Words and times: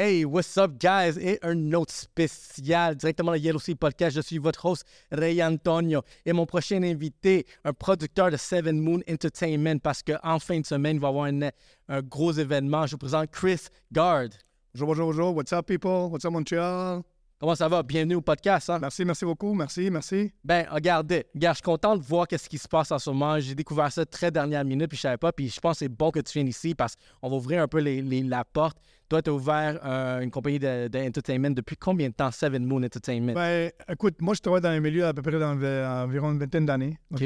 Hey, 0.00 0.24
what's 0.24 0.56
up, 0.56 0.78
guys? 0.78 1.18
Et 1.18 1.40
un 1.42 1.72
autre 1.72 1.92
spécial 1.92 2.94
directement 2.94 3.32
le 3.32 3.38
Yellow 3.38 3.58
Sea 3.58 3.74
Podcast. 3.74 4.14
Je 4.14 4.20
suis 4.20 4.38
votre 4.38 4.64
host, 4.64 4.84
Ray 5.10 5.42
Antonio. 5.42 6.02
Et 6.24 6.32
mon 6.32 6.46
prochain 6.46 6.80
invité, 6.84 7.44
un 7.64 7.72
producteur 7.72 8.30
de 8.30 8.36
Seven 8.36 8.78
Moon 8.78 9.00
Entertainment, 9.10 9.80
parce 9.80 10.04
qu'en 10.04 10.38
fin 10.38 10.60
de 10.60 10.66
semaine, 10.66 10.98
il 10.98 11.00
va 11.00 11.08
y 11.08 11.10
avoir 11.10 11.24
un, 11.24 11.50
un 11.88 12.00
gros 12.00 12.30
événement. 12.30 12.86
Je 12.86 12.92
vous 12.92 12.98
présente 12.98 13.32
Chris 13.32 13.66
Gard. 13.90 14.28
Bonjour, 14.72 14.86
bonjour, 14.86 15.06
bonjour. 15.06 15.34
What's 15.34 15.52
up, 15.52 15.66
people? 15.66 16.10
What's 16.12 16.24
up, 16.24 16.30
Montreal? 16.30 17.02
Comment 17.40 17.54
ça 17.54 17.68
va? 17.68 17.84
Bienvenue 17.84 18.16
au 18.16 18.20
podcast. 18.20 18.68
Hein? 18.68 18.80
Merci, 18.80 19.04
merci 19.04 19.24
beaucoup. 19.24 19.54
Merci, 19.54 19.92
merci. 19.92 20.32
Ben, 20.42 20.66
regardez, 20.72 21.24
regarde, 21.32 21.54
je 21.54 21.58
suis 21.58 21.62
content 21.62 21.96
de 21.96 22.02
voir 22.02 22.26
qu'est-ce 22.26 22.48
qui 22.48 22.58
se 22.58 22.66
passe 22.66 22.90
en 22.90 22.98
ce 22.98 23.08
moment. 23.10 23.38
J'ai 23.38 23.54
découvert 23.54 23.92
ça 23.92 24.04
très 24.04 24.32
dernière 24.32 24.64
minute, 24.64 24.88
puis 24.88 24.96
je 24.96 25.02
savais 25.02 25.18
pas. 25.18 25.30
Puis 25.30 25.48
je 25.48 25.60
pense 25.60 25.74
que 25.74 25.78
c'est 25.84 25.88
bon 25.88 26.10
que 26.10 26.18
tu 26.18 26.32
viennes 26.32 26.48
ici 26.48 26.74
parce 26.74 26.96
qu'on 27.20 27.28
va 27.30 27.36
ouvrir 27.36 27.62
un 27.62 27.68
peu 27.68 27.78
les, 27.78 28.02
les- 28.02 28.24
la 28.24 28.44
porte. 28.44 28.76
Toi, 29.08 29.22
tu 29.22 29.30
as 29.30 29.32
ouvert 29.32 29.78
euh, 29.84 30.20
une 30.20 30.32
compagnie 30.32 30.58
d'entertainment 30.58 31.50
depuis 31.50 31.76
combien 31.76 32.08
de 32.08 32.14
temps? 32.14 32.32
Seven 32.32 32.64
Moon 32.66 32.82
Entertainment. 32.82 33.34
Ben, 33.34 33.70
écoute, 33.88 34.16
moi, 34.20 34.34
je 34.34 34.40
travaille 34.40 34.60
dans 34.60 34.72
les 34.72 34.80
milieux 34.80 35.06
à 35.06 35.14
peu 35.14 35.22
près 35.22 35.38
dans 35.38 35.52
environ 36.02 36.32
une 36.32 36.40
vingtaine 36.40 36.66
d'années. 36.66 36.98
OK? 37.14 37.22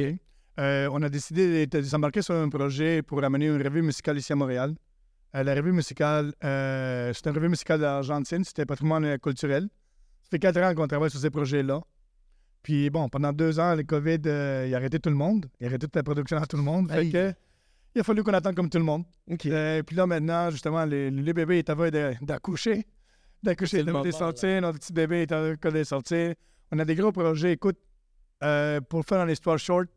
Euh, 0.60 0.90
on 0.92 1.00
a 1.02 1.08
décidé 1.08 1.66
de 1.66 1.78
de 1.78 1.82
s'embarquer 1.84 2.20
sur 2.20 2.34
un 2.34 2.50
projet 2.50 3.00
pour 3.00 3.24
amener 3.24 3.46
une 3.46 3.62
revue 3.62 3.80
musicale 3.80 4.18
ici 4.18 4.34
à 4.34 4.36
Montréal. 4.36 4.74
Euh, 5.34 5.42
la 5.42 5.54
revue 5.54 5.72
musicale, 5.72 6.34
c'est 6.42 7.26
une 7.26 7.34
revue 7.34 7.48
musicale 7.48 7.80
d'Argentine, 7.80 8.44
c'était 8.44 8.66
patrimoine 8.66 9.18
culturel. 9.18 9.70
Fait 10.32 10.38
quatre 10.38 10.56
ans 10.62 10.74
qu'on 10.74 10.86
travaille 10.88 11.10
sur 11.10 11.20
ces 11.20 11.28
projets-là. 11.28 11.82
Puis 12.62 12.88
bon, 12.88 13.06
pendant 13.10 13.34
deux 13.34 13.60
ans, 13.60 13.74
le 13.74 13.82
COVID, 13.82 14.18
euh, 14.24 14.64
il 14.66 14.72
a 14.74 14.78
arrêté 14.78 14.98
tout 14.98 15.10
le 15.10 15.14
monde. 15.14 15.44
Il 15.60 15.64
a 15.64 15.68
arrêté 15.68 15.86
toute 15.86 15.94
la 15.96 16.02
production 16.02 16.38
à 16.38 16.46
tout 16.46 16.56
le 16.56 16.62
monde. 16.62 16.88
Fait 16.90 16.96
Aïe. 17.00 17.12
que, 17.12 17.34
il 17.94 18.00
a 18.00 18.02
fallu 18.04 18.22
qu'on 18.22 18.32
attende 18.32 18.54
comme 18.54 18.70
tout 18.70 18.78
le 18.78 18.84
monde. 18.84 19.04
Euh, 19.44 19.82
puis 19.82 19.94
là, 19.94 20.06
maintenant, 20.06 20.48
justement, 20.50 20.86
le, 20.86 21.10
le 21.10 21.32
bébé 21.34 21.58
est 21.58 21.68
train 21.76 21.90
de- 21.90 22.14
d'accoucher. 22.22 22.86
D'accoucher, 23.42 23.80
est 23.80 23.82
moment, 23.92 24.02
sortir. 24.12 24.62
Notre 24.62 24.78
petit 24.78 24.92
bébé 24.94 25.22
est 25.22 25.32
en 25.32 25.54
train 25.56 25.70
de 25.70 25.84
sortir. 25.84 26.34
On 26.70 26.78
a 26.78 26.84
des 26.86 26.94
gros 26.94 27.12
projets. 27.12 27.52
Écoute, 27.52 27.76
euh, 28.42 28.80
pour 28.80 29.04
faire 29.04 29.22
une 29.22 29.30
histoire 29.30 29.58
short, 29.58 29.88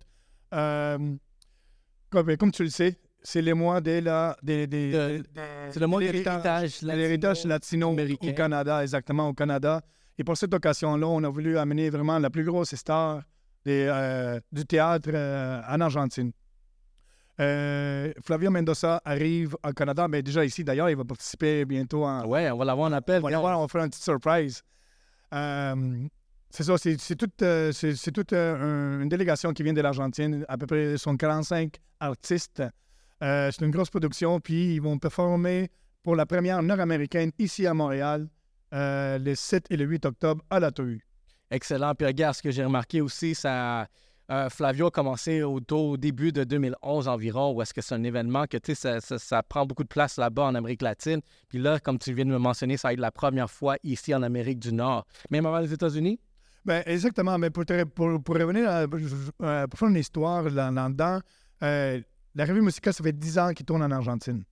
comme, 2.09 2.36
comme 2.38 2.52
tu 2.52 2.64
le 2.64 2.70
sais, 2.70 2.97
c'est 3.23 3.42
les 3.42 3.53
mois 3.53 3.80
la, 4.02 4.36
des, 4.44 4.67
des, 4.67 4.92
De- 4.92 5.17
des- 5.17 5.23
c'est 5.72 5.80
le 5.80 5.88
mois 5.88 6.02
de 6.02 6.05
l'héritage- 6.08 6.81
latino- 6.81 6.94
l'héritage 6.95 7.45
latino 7.45 7.89
au 7.92 8.33
Canada, 8.33 8.81
exactement, 8.83 9.30
au 9.30 9.33
Canada. 9.33 9.81
Et 10.17 10.23
pour 10.23 10.38
cette 10.38 10.53
occasion-là, 10.53 11.08
on 11.08 11.23
a 11.23 11.30
voulu 11.30 11.58
amener 11.58 11.89
vraiment 11.89 12.19
la 12.19 12.30
plus 12.30 12.44
grosse 12.44 12.73
star 12.75 13.21
des, 13.66 13.88
euh, 13.89 14.39
du 14.52 14.66
théâtre 14.66 15.09
euh, 15.13 15.61
en 15.67 15.81
Argentine. 15.81 16.31
Euh, 17.41 18.13
Flavio 18.23 18.49
Mendoza 18.49 19.02
arrive 19.03 19.58
au 19.67 19.73
Canada, 19.73 20.08
mais 20.08 20.21
déjà 20.21 20.45
ici 20.45 20.63
d'ailleurs, 20.63 20.89
il 20.89 20.95
va 20.95 21.03
participer 21.03 21.66
bientôt 21.66 22.05
en. 22.05 22.25
Ouais, 22.25 22.49
on 22.49 22.58
va 22.58 22.66
l'avoir 22.66 22.89
en 22.89 22.93
appel. 22.93 23.21
On 23.25 23.30
va 23.30 23.39
voir, 23.39 23.59
on 23.59 23.63
va 23.63 23.67
faire 23.67 23.83
une 23.83 23.89
petite 23.89 24.03
surprise. 24.03 24.61
C'est 25.31 26.63
ça, 26.63 26.77
c'est 26.77 27.16
toute, 27.17 27.43
c'est- 27.73 28.17
une 28.17 29.09
délégation 29.09 29.52
qui 29.52 29.63
vient 29.63 29.73
de 29.73 29.81
l'Argentine, 29.81 30.45
à 30.47 30.58
peu 30.58 30.66
près 30.66 30.97
sont 30.97 31.17
45 31.17 31.75
artistes. 31.99 32.63
C'est 33.19 33.61
une 33.61 33.71
grosse 33.71 33.89
production, 33.89 34.39
puis 34.39 34.75
ils 34.75 34.80
vont 34.81 34.97
performer 34.97 35.69
pour 36.03 36.16
la 36.16 36.25
première 36.25 36.63
nord-américaine 36.63 37.31
ici 37.39 37.67
à 37.67 37.73
Montréal 37.73 38.30
euh, 38.73 39.17
le 39.19 39.35
7 39.35 39.67
et 39.69 39.77
le 39.77 39.85
8 39.85 40.05
octobre 40.05 40.44
à 40.49 40.59
la 40.59 40.71
TOU. 40.71 40.99
Excellent. 41.52 41.94
Puis 41.95 42.05
regarde, 42.08 42.35
ce 42.35 42.41
que 42.41 42.52
j'ai 42.52 42.63
remarqué 42.63 43.02
aussi, 43.02 43.35
ça, 43.35 43.88
euh, 44.31 44.49
Flavio 44.49 44.88
a 44.88 44.91
commencé 44.91 45.44
au, 45.44 45.59
début 45.97 46.31
de 46.31 46.44
2011 46.44 47.08
environ, 47.08 47.53
où 47.53 47.61
est-ce 47.61 47.73
que 47.73 47.81
c'est 47.81 47.93
un 47.95 48.03
événement 48.03 48.45
que, 48.47 48.58
tu 48.58 48.73
sais, 48.73 48.75
ça, 48.75 48.99
ça- 49.02 49.19
ça 49.19 49.43
prend 49.43 49.66
beaucoup 49.66 49.83
de 49.83 49.88
place 49.88 50.17
là-bas 50.17 50.43
en 50.45 50.55
Amérique 50.55 50.81
latine. 50.81 51.21
Puis 51.47 51.59
là, 51.59 51.80
comme 51.80 51.99
tu 51.99 52.13
viens 52.13 52.25
de 52.25 52.31
me 52.31 52.39
mentionner, 52.39 52.77
ça 52.77 52.88
va 52.88 52.93
être 52.93 52.99
la 52.99 53.11
première 53.11 53.49
fois 53.52 53.77
ici 53.83 54.13
en 54.16 54.23
Amérique 54.23 54.59
du 54.59 54.73
Nord. 54.73 55.05
Même 55.30 55.45
avant 55.45 55.59
les 55.59 55.71
États-Unis? 55.71 56.19
Ben, 56.66 56.81
exactement, 56.88 57.38
mais 57.38 57.52
pour, 57.52 57.63
te- 57.66 57.83
pour, 57.83 58.21
pour 58.23 58.36
revenir, 58.36 58.67
à, 58.67 58.86
euh, 59.43 59.67
pour 59.67 59.77
faire 59.80 59.89
une 59.89 59.97
histoire 59.97 60.41
là- 60.49 60.71
là-dedans, 60.71 61.20
euh, 61.61 62.02
la 62.33 62.45
revue 62.45 62.61
musicale, 62.61 62.92
ça 62.93 63.04
fait 63.04 63.14
10 63.17 63.37
ans 63.37 63.54
qu'il 63.54 63.65
tourne 63.67 63.83
en 63.83 63.92
Argentine. 63.92 64.43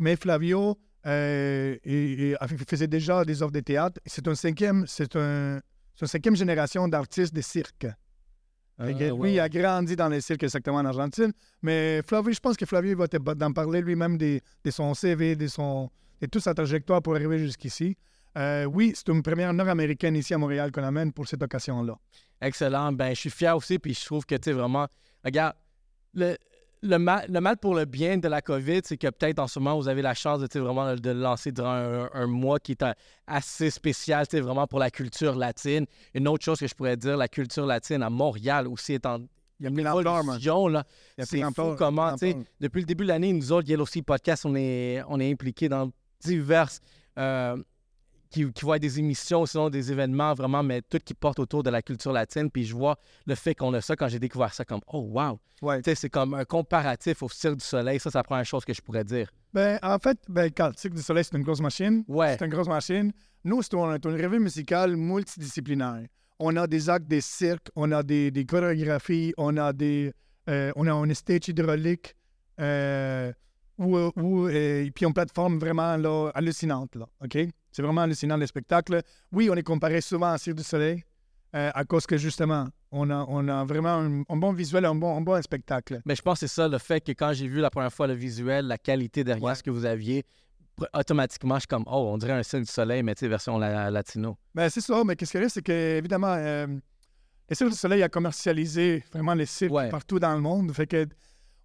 Mais 0.00 0.16
Flavio 0.16 0.76
euh, 1.06 1.76
il- 1.84 2.20
il- 2.20 2.38
il 2.50 2.58
faisait 2.68 2.86
déjà 2.86 3.24
des 3.24 3.42
offres 3.42 3.52
de 3.52 3.60
théâtre. 3.60 4.00
C'est 4.06 4.26
un 4.28 4.34
cinquième, 4.34 4.86
c'est 4.86 5.16
un, 5.16 5.60
une 6.00 6.06
cinquième 6.06 6.36
génération 6.36 6.88
d'artistes 6.88 7.34
de 7.34 7.40
cirque. 7.40 7.86
Fait 8.80 8.94
que 8.94 8.98
Ah, 9.04 9.06
lui, 9.06 9.10
ouais. 9.12 9.32
il 9.34 9.40
a 9.40 9.48
grandi 9.48 9.94
dans 9.96 10.08
les 10.08 10.20
cirques 10.20 10.42
exactement 10.42 10.78
en 10.78 10.84
Argentine. 10.86 11.32
Mais 11.60 12.00
Flavio, 12.06 12.32
je 12.32 12.40
pense 12.40 12.56
que 12.56 12.66
Flavio 12.66 12.96
va 12.96 13.06
te- 13.06 13.16
d'en 13.18 13.52
parler 13.52 13.80
lui-même 13.80 14.16
de, 14.16 14.40
de 14.64 14.70
son 14.70 14.94
CV, 14.94 15.36
de, 15.36 15.46
son, 15.46 15.90
de 16.20 16.26
toute 16.26 16.42
sa 16.42 16.54
trajectoire 16.54 17.02
pour 17.02 17.14
arriver 17.14 17.38
jusqu'ici. 17.38 17.96
Euh, 18.38 18.64
oui, 18.64 18.92
c'est 18.96 19.08
une 19.12 19.22
première 19.22 19.52
nord-américaine 19.52 20.16
ici 20.16 20.32
à 20.32 20.38
Montréal 20.38 20.72
qu'on 20.72 20.82
amène 20.84 21.12
pour 21.12 21.28
cette 21.28 21.42
occasion-là. 21.42 21.96
Excellent. 22.40 22.92
Ben, 22.92 23.10
je 23.14 23.20
suis 23.20 23.30
fier 23.30 23.54
aussi, 23.56 23.78
puis 23.78 23.92
je 23.94 24.04
trouve 24.04 24.24
que, 24.24 24.34
tu 24.36 24.44
sais, 24.44 24.52
vraiment, 24.52 24.88
regarde, 25.22 25.54
le, 26.14 26.36
le, 26.82 26.98
mal, 26.98 27.26
le 27.28 27.40
mal 27.40 27.56
pour 27.56 27.74
le 27.74 27.84
bien 27.84 28.18
de 28.18 28.28
la 28.28 28.42
COVID, 28.42 28.80
c'est 28.84 28.96
que 28.96 29.08
peut-être 29.08 29.38
en 29.38 29.46
ce 29.46 29.58
moment, 29.58 29.76
vous 29.76 29.88
avez 29.88 30.02
la 30.02 30.14
chance 30.14 30.40
de, 30.40 30.60
vraiment 30.60 30.94
de 30.94 31.10
le 31.10 31.20
lancer 31.20 31.52
durant 31.52 31.72
un, 31.72 32.10
un 32.12 32.26
mois 32.26 32.58
qui 32.58 32.72
est 32.72 32.82
euh, 32.82 32.92
assez 33.26 33.70
spécial, 33.70 34.26
vraiment 34.32 34.66
pour 34.66 34.78
la 34.78 34.90
culture 34.90 35.34
latine. 35.36 35.86
Une 36.14 36.28
autre 36.28 36.44
chose 36.44 36.58
que 36.58 36.66
je 36.66 36.74
pourrais 36.74 36.96
dire, 36.96 37.16
la 37.16 37.28
culture 37.28 37.66
latine 37.66 38.02
à 38.02 38.10
Montréal 38.10 38.66
aussi 38.68 38.94
est 38.94 39.06
en. 39.06 39.20
Il 39.60 39.64
y 39.64 39.66
a 39.66 39.70
une 39.70 39.78
évolution, 39.78 40.66
là. 40.66 40.84
C'est 41.18 41.42
fou 41.54 41.76
comment, 41.78 42.12
tu 42.14 42.32
sais, 42.32 42.36
depuis 42.60 42.80
le 42.80 42.86
début 42.86 43.04
de 43.04 43.08
l'année, 43.08 43.32
nous 43.32 43.52
autres, 43.52 43.68
Yellow 43.68 43.86
Sea 43.86 44.02
Podcast, 44.02 44.44
on 44.44 44.56
est, 44.56 45.02
on 45.08 45.20
est 45.20 45.30
impliqués 45.30 45.68
dans 45.68 45.88
diverses. 46.20 46.80
euh, 47.18 47.56
qui, 48.32 48.50
qui 48.52 48.64
vont 48.64 48.74
être 48.74 48.82
des 48.82 48.98
émissions, 48.98 49.46
sinon 49.46 49.70
des 49.70 49.92
événements 49.92 50.34
vraiment, 50.34 50.62
mais 50.62 50.82
tout 50.82 50.98
qui 51.04 51.14
porte 51.14 51.38
autour 51.38 51.62
de 51.62 51.70
la 51.70 51.82
culture 51.82 52.12
latine. 52.12 52.50
Puis 52.50 52.64
je 52.64 52.74
vois 52.74 52.98
le 53.26 53.34
fait 53.34 53.54
qu'on 53.54 53.72
a 53.74 53.80
ça 53.80 53.94
quand 53.94 54.08
j'ai 54.08 54.18
découvert 54.18 54.52
ça 54.52 54.64
comme 54.64 54.80
Oh 54.92 55.00
wow! 55.00 55.38
Ouais. 55.60 55.80
C'est 55.84 56.10
comme 56.10 56.34
un 56.34 56.44
comparatif 56.44 57.22
au 57.22 57.28
Cirque 57.28 57.58
du 57.58 57.64
Soleil. 57.64 58.00
Ça, 58.00 58.10
c'est 58.10 58.18
la 58.18 58.24
première 58.24 58.44
chose 58.44 58.64
que 58.64 58.74
je 58.74 58.80
pourrais 58.80 59.04
dire. 59.04 59.30
Ben, 59.52 59.78
en 59.82 59.98
fait, 59.98 60.18
ben, 60.28 60.50
quand 60.50 60.68
le 60.68 60.74
Cirque 60.76 60.94
du 60.94 61.02
Soleil, 61.02 61.22
c'est 61.22 61.36
une 61.36 61.44
grosse 61.44 61.60
machine. 61.60 62.02
Ouais. 62.08 62.36
C'est 62.36 62.44
une 62.44 62.50
grosse 62.50 62.66
machine. 62.66 63.12
Nous, 63.44 63.62
c'est 63.62 63.74
une 63.74 63.80
revue 63.80 64.40
musicale 64.40 64.96
multidisciplinaire. 64.96 66.06
On 66.40 66.56
a 66.56 66.66
des 66.66 66.90
actes 66.90 67.06
des 67.06 67.20
cirques, 67.20 67.68
on 67.76 67.92
a 67.92 68.02
des, 68.02 68.32
des 68.32 68.44
chorégraphies, 68.44 69.32
on 69.36 69.56
a 69.56 69.72
des... 69.72 70.12
euh, 70.48 70.72
on 70.74 70.88
a 70.88 70.92
un 70.92 71.14
stage 71.14 71.48
hydraulique, 71.48 72.16
euh, 72.60 73.32
ou, 73.82 73.96
ou, 74.20 74.46
euh, 74.48 74.88
puis 74.94 75.04
une 75.06 75.12
plateforme 75.12 75.58
vraiment 75.58 75.96
là, 75.96 76.30
hallucinante, 76.34 76.94
là, 76.96 77.06
OK? 77.24 77.38
C'est 77.70 77.82
vraiment 77.82 78.02
hallucinant, 78.02 78.36
le 78.36 78.46
spectacle. 78.46 79.02
Oui, 79.32 79.48
on 79.50 79.54
est 79.54 79.62
comparé 79.62 80.00
souvent 80.00 80.32
à 80.32 80.38
Cirque 80.38 80.58
du 80.58 80.62
Soleil, 80.62 81.02
euh, 81.54 81.70
à 81.74 81.84
cause 81.84 82.06
que, 82.06 82.16
justement, 82.16 82.68
on 82.90 83.08
a, 83.10 83.24
on 83.28 83.48
a 83.48 83.64
vraiment 83.64 83.94
un, 83.94 84.22
un 84.28 84.36
bon 84.36 84.52
visuel, 84.52 84.84
un 84.84 84.94
bon, 84.94 85.16
un 85.16 85.20
bon 85.22 85.40
spectacle. 85.42 86.00
Mais 86.04 86.14
je 86.14 86.22
pense 86.22 86.40
que 86.40 86.46
c'est 86.46 86.54
ça, 86.54 86.68
le 86.68 86.78
fait 86.78 87.00
que 87.00 87.12
quand 87.12 87.32
j'ai 87.32 87.48
vu 87.48 87.60
la 87.60 87.70
première 87.70 87.92
fois 87.92 88.06
le 88.06 88.14
visuel, 88.14 88.66
la 88.66 88.78
qualité 88.78 89.24
derrière 89.24 89.42
Ouais. 89.44 89.54
ce 89.54 89.62
que 89.62 89.70
vous 89.70 89.84
aviez, 89.86 90.24
automatiquement, 90.94 91.54
je 91.56 91.60
suis 91.60 91.68
comme 91.68 91.84
Oh, 91.86 92.10
on 92.12 92.18
dirait 92.18 92.32
un 92.32 92.42
Cirque 92.42 92.64
du 92.64 92.70
Soleil, 92.70 93.02
mais 93.02 93.14
tu 93.14 93.20
sais, 93.20 93.28
version 93.28 93.58
la- 93.58 93.90
latino. 93.90 94.36
Ben, 94.54 94.68
c'est 94.68 94.80
ça, 94.80 95.02
mais 95.04 95.16
qu'est-ce 95.16 95.32
qu'il 95.32 95.40
y 95.40 95.44
a, 95.44 95.48
c'est 95.48 95.62
que, 95.62 95.96
évidemment, 95.98 96.34
euh, 96.36 96.66
le 97.48 97.54
Cirque 97.54 97.70
du 97.70 97.76
Soleil 97.76 98.02
a 98.02 98.08
commercialisé 98.08 99.04
vraiment 99.12 99.34
les 99.34 99.46
cirques 99.46 99.72
Ouais. 99.72 99.88
partout 99.88 100.18
dans 100.18 100.34
le 100.34 100.40
monde. 100.40 100.72
Fait 100.72 100.86
que, 100.86 101.06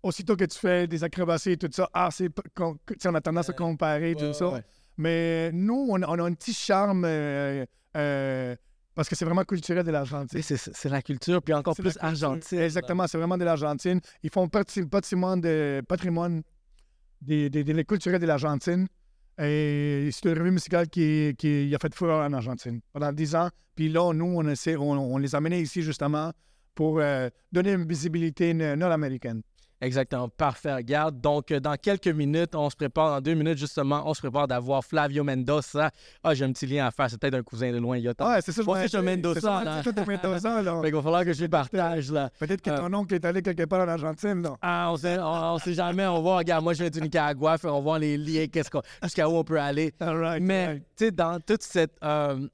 aussitôt 0.07 0.35
que 0.35 0.45
tu 0.45 0.57
fais 0.57 0.87
des 0.87 1.03
acrobaties 1.03 1.51
et 1.51 1.57
tout 1.57 1.69
ça, 1.71 1.89
ah, 1.93 2.09
c'est, 2.11 2.29
on 2.59 3.15
a 3.15 3.21
tendance 3.21 3.49
à 3.49 3.53
comparer 3.53 4.15
tout 4.15 4.33
ça. 4.33 4.61
Mais 4.97 5.51
nous, 5.51 5.87
on, 5.89 6.01
on 6.01 6.19
a 6.19 6.23
un 6.23 6.33
petit 6.33 6.53
charme 6.53 7.05
euh, 7.05 7.65
euh, 7.95 8.55
parce 8.95 9.07
que 9.07 9.15
c'est 9.15 9.25
vraiment 9.25 9.43
culturel 9.43 9.85
de 9.85 9.91
l'Argentine. 9.91 10.41
C'est 10.41 10.89
la 10.89 11.01
culture, 11.01 11.41
puis 11.41 11.53
encore 11.53 11.75
plus 11.75 11.97
argentine. 12.01 12.59
Exactement, 12.59 13.05
c'est 13.07 13.17
vraiment 13.17 13.37
de 13.37 13.43
l'Argentine. 13.43 14.01
Ils 14.23 14.31
font 14.31 14.47
partie 14.47 14.83
patrimoine, 14.85 15.39
de, 15.39 15.83
patrimoine 15.87 16.41
des, 17.21 17.49
des, 17.49 17.63
des 17.63 17.83
culturels 17.83 18.19
de 18.19 18.25
l'Argentine. 18.25 18.87
Et 19.39 20.09
c'est 20.11 20.29
une 20.29 20.39
revue 20.39 20.49
musicale 20.49 20.89
qui, 20.89 21.35
qui 21.37 21.73
a 21.75 21.77
fait 21.77 21.93
fureur 21.93 22.25
en 22.25 22.33
Argentine 22.33 22.81
pendant 22.91 23.13
10 23.13 23.35
ans. 23.35 23.49
Puis 23.75 23.89
là, 23.89 24.11
nous, 24.13 24.25
on, 24.25 24.47
essaie, 24.47 24.75
on, 24.75 24.93
on 24.93 25.17
les 25.19 25.35
a 25.35 25.37
amenés 25.37 25.61
ici 25.61 25.83
justement 25.83 26.31
pour 26.73 26.99
euh, 26.99 27.29
donner 27.51 27.73
une 27.73 27.87
visibilité 27.87 28.53
nord-américaine. 28.53 29.41
Exactement, 29.79 30.27
parfait. 30.27 30.73
Regarde, 30.73 31.21
donc 31.21 31.51
euh, 31.51 31.59
dans 31.59 31.75
quelques 31.75 32.07
minutes, 32.07 32.55
on 32.55 32.67
se 32.69 32.75
prépare, 32.75 33.11
dans 33.11 33.21
deux 33.21 33.35
minutes 33.35 33.59
justement, 33.59 34.01
on 34.07 34.13
se 34.15 34.21
prépare 34.21 34.47
d'avoir 34.47 34.83
Flavio 34.83 35.23
Mendoza. 35.23 35.91
Ah, 36.23 36.33
j'ai 36.33 36.45
un 36.45 36.51
petit 36.51 36.65
lien 36.65 36.87
à 36.87 36.91
faire, 36.91 37.09
c'est 37.11 37.19
peut-être 37.19 37.35
un 37.35 37.43
cousin 37.43 37.71
de 37.71 37.77
loin, 37.77 37.95
il 37.95 38.03
y 38.03 38.07
a 38.07 38.13
tant. 38.15 38.27
Ouais, 38.27 38.41
c'est 38.41 38.51
ça. 38.51 38.63
je 38.63 38.69
un 38.97 39.01
dis. 39.01 39.05
Mendoza, 39.05 39.39
C'est 39.83 39.93
ça, 39.95 40.05
Mendoza, 40.05 40.61
là. 40.63 40.81
Fait 40.81 40.87
qu'il 40.87 40.95
va 40.95 41.01
falloir 41.03 41.23
que 41.25 41.33
je 41.33 41.41
le 41.43 41.49
partage, 41.49 42.11
là. 42.11 42.31
Peut-être 42.39 42.61
que 42.61 42.71
Euh, 42.71 42.77
ton 42.77 42.93
oncle 42.95 43.13
est 43.13 43.23
allé 43.23 43.43
quelque 43.43 43.65
part 43.65 43.81
en 43.81 43.87
Argentine, 43.87 44.41
là. 44.41 44.55
Ah, 44.63 44.89
on 44.91 44.97
sait, 44.97 45.19
on, 45.19 45.53
on 45.53 45.57
sait 45.59 45.75
jamais, 45.75 46.07
on 46.07 46.23
va, 46.23 46.37
regarde, 46.37 46.63
moi 46.63 46.73
je 46.73 46.79
viens 46.79 46.89
du 46.89 46.99
Nicaragua, 47.01 47.57
on 47.63 47.71
va 47.73 47.79
voir 47.79 47.99
les 47.99 48.17
liens, 48.17 48.47
qu'est-ce 48.47 48.71
qu'on, 48.71 48.81
jusqu'à 49.03 49.29
où 49.29 49.35
on 49.35 49.43
peut 49.43 49.59
aller. 49.59 49.93
All 49.99 50.17
right, 50.17 50.41
Mais, 50.41 50.79
tu 50.95 51.05
sais, 51.05 51.11
dans 51.11 51.39
toute 51.39 51.61
cette, 51.61 51.95
euh, 52.03 52.47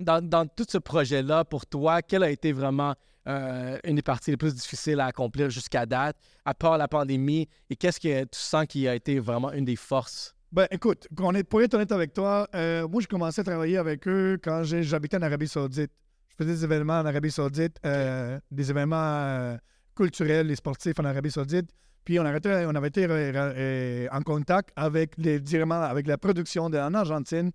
dans, 0.00 0.26
dans 0.26 0.46
tout 0.46 0.64
ce 0.66 0.78
projet-là, 0.78 1.44
pour 1.44 1.66
toi, 1.66 2.00
quelle 2.00 2.22
a 2.22 2.30
été 2.30 2.52
vraiment 2.52 2.94
euh, 3.28 3.78
une 3.84 3.96
des 3.96 4.02
parties 4.02 4.30
les 4.30 4.36
plus 4.36 4.54
difficiles 4.54 5.00
à 5.00 5.06
accomplir 5.06 5.50
jusqu'à 5.50 5.86
date, 5.86 6.16
à 6.44 6.54
part 6.54 6.78
la 6.78 6.88
pandémie, 6.88 7.48
et 7.70 7.76
qu'est-ce 7.76 8.00
que 8.00 8.22
tu 8.24 8.38
sens 8.38 8.66
qui 8.66 8.88
a 8.88 8.94
été 8.94 9.18
vraiment 9.18 9.52
une 9.52 9.64
des 9.64 9.76
forces? 9.76 10.34
Ben, 10.50 10.66
écoute, 10.70 11.08
on 11.18 11.34
est, 11.34 11.44
pour 11.44 11.62
être 11.62 11.74
honnête 11.74 11.92
avec 11.92 12.12
toi, 12.12 12.46
euh, 12.54 12.86
moi, 12.88 13.00
j'ai 13.00 13.06
commencé 13.06 13.40
à 13.40 13.44
travailler 13.44 13.78
avec 13.78 14.06
eux 14.06 14.38
quand 14.42 14.62
j'habitais 14.64 15.16
en 15.16 15.22
Arabie 15.22 15.48
Saoudite. 15.48 15.90
Je 16.28 16.36
faisais 16.36 16.54
des 16.54 16.64
événements 16.64 17.00
en 17.00 17.06
Arabie 17.06 17.30
Saoudite, 17.30 17.78
euh, 17.86 18.38
des 18.50 18.70
événements 18.70 19.56
culturels 19.94 20.50
et 20.50 20.56
sportifs 20.56 20.98
en 20.98 21.04
Arabie 21.04 21.30
Saoudite. 21.30 21.70
Puis 22.04 22.18
on, 22.18 22.24
avait 22.24 22.38
été, 22.38 22.66
on 22.66 22.74
avait 22.74 22.88
été 22.88 24.08
en 24.10 24.22
contact 24.22 24.70
avec, 24.76 25.14
les, 25.16 25.40
avec 25.70 26.06
la 26.06 26.18
production 26.18 26.68
de, 26.68 26.78
en 26.78 26.92
Argentine 26.94 27.52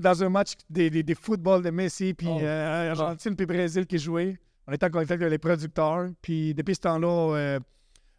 dans 0.00 0.22
un 0.22 0.28
match 0.28 0.52
des, 0.68 0.90
des, 0.90 1.02
des 1.02 1.14
football 1.14 1.62
de 1.62 1.70
Messi, 1.70 2.12
puis 2.14 2.26
Oh. 2.28 2.38
euh, 2.40 2.90
Argentine 2.90 3.36
puis 3.36 3.46
Brésil 3.46 3.86
qui 3.86 3.98
jouaient. 3.98 4.38
On 4.66 4.72
était 4.72 4.86
en 4.86 4.90
contact 4.90 5.12
avec 5.12 5.30
les 5.30 5.38
producteurs. 5.38 6.08
Puis 6.20 6.54
depuis 6.54 6.74
ce 6.74 6.80
temps-là, 6.80 7.08
euh, 7.36 7.60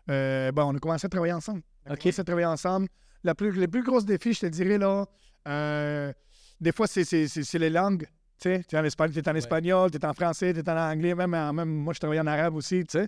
euh, 0.09 0.51
ben, 0.53 0.63
on 0.63 0.75
a 0.75 0.79
commencé 0.79 1.05
à 1.05 1.09
travailler 1.09 1.33
ensemble. 1.33 1.61
On 1.85 1.91
a 1.93 1.97
commencé 1.97 2.21
à 2.21 2.23
travailler 2.23 2.45
ensemble. 2.47 2.87
La 3.23 3.35
plus, 3.35 3.51
les 3.51 3.67
plus 3.67 3.83
grosses 3.83 4.05
défis, 4.05 4.33
je 4.33 4.39
te 4.41 4.45
dirais, 4.45 4.77
là, 4.77 5.05
des 6.61 6.71
fois, 6.71 6.87
c'est, 6.87 7.03
les 7.59 7.69
langues. 7.69 8.05
Tu 8.39 8.63
t'es 8.67 8.77
en, 8.77 8.83
Espagne, 8.83 9.11
t'es 9.11 9.27
en 9.27 9.35
espagnol, 9.35 9.89
t'es 9.91 10.05
en 10.05 10.13
français, 10.13 10.53
t'es 10.53 10.69
en 10.69 10.77
anglais, 10.77 11.15
même, 11.15 11.33
en- 11.33 11.51
même 11.53 11.69
moi, 11.69 11.93
je 11.93 11.99
travaille 11.99 12.19
en 12.19 12.27
arabe 12.27 12.53
aussi, 12.55 12.83
tu 12.85 12.99
sais. 12.99 13.07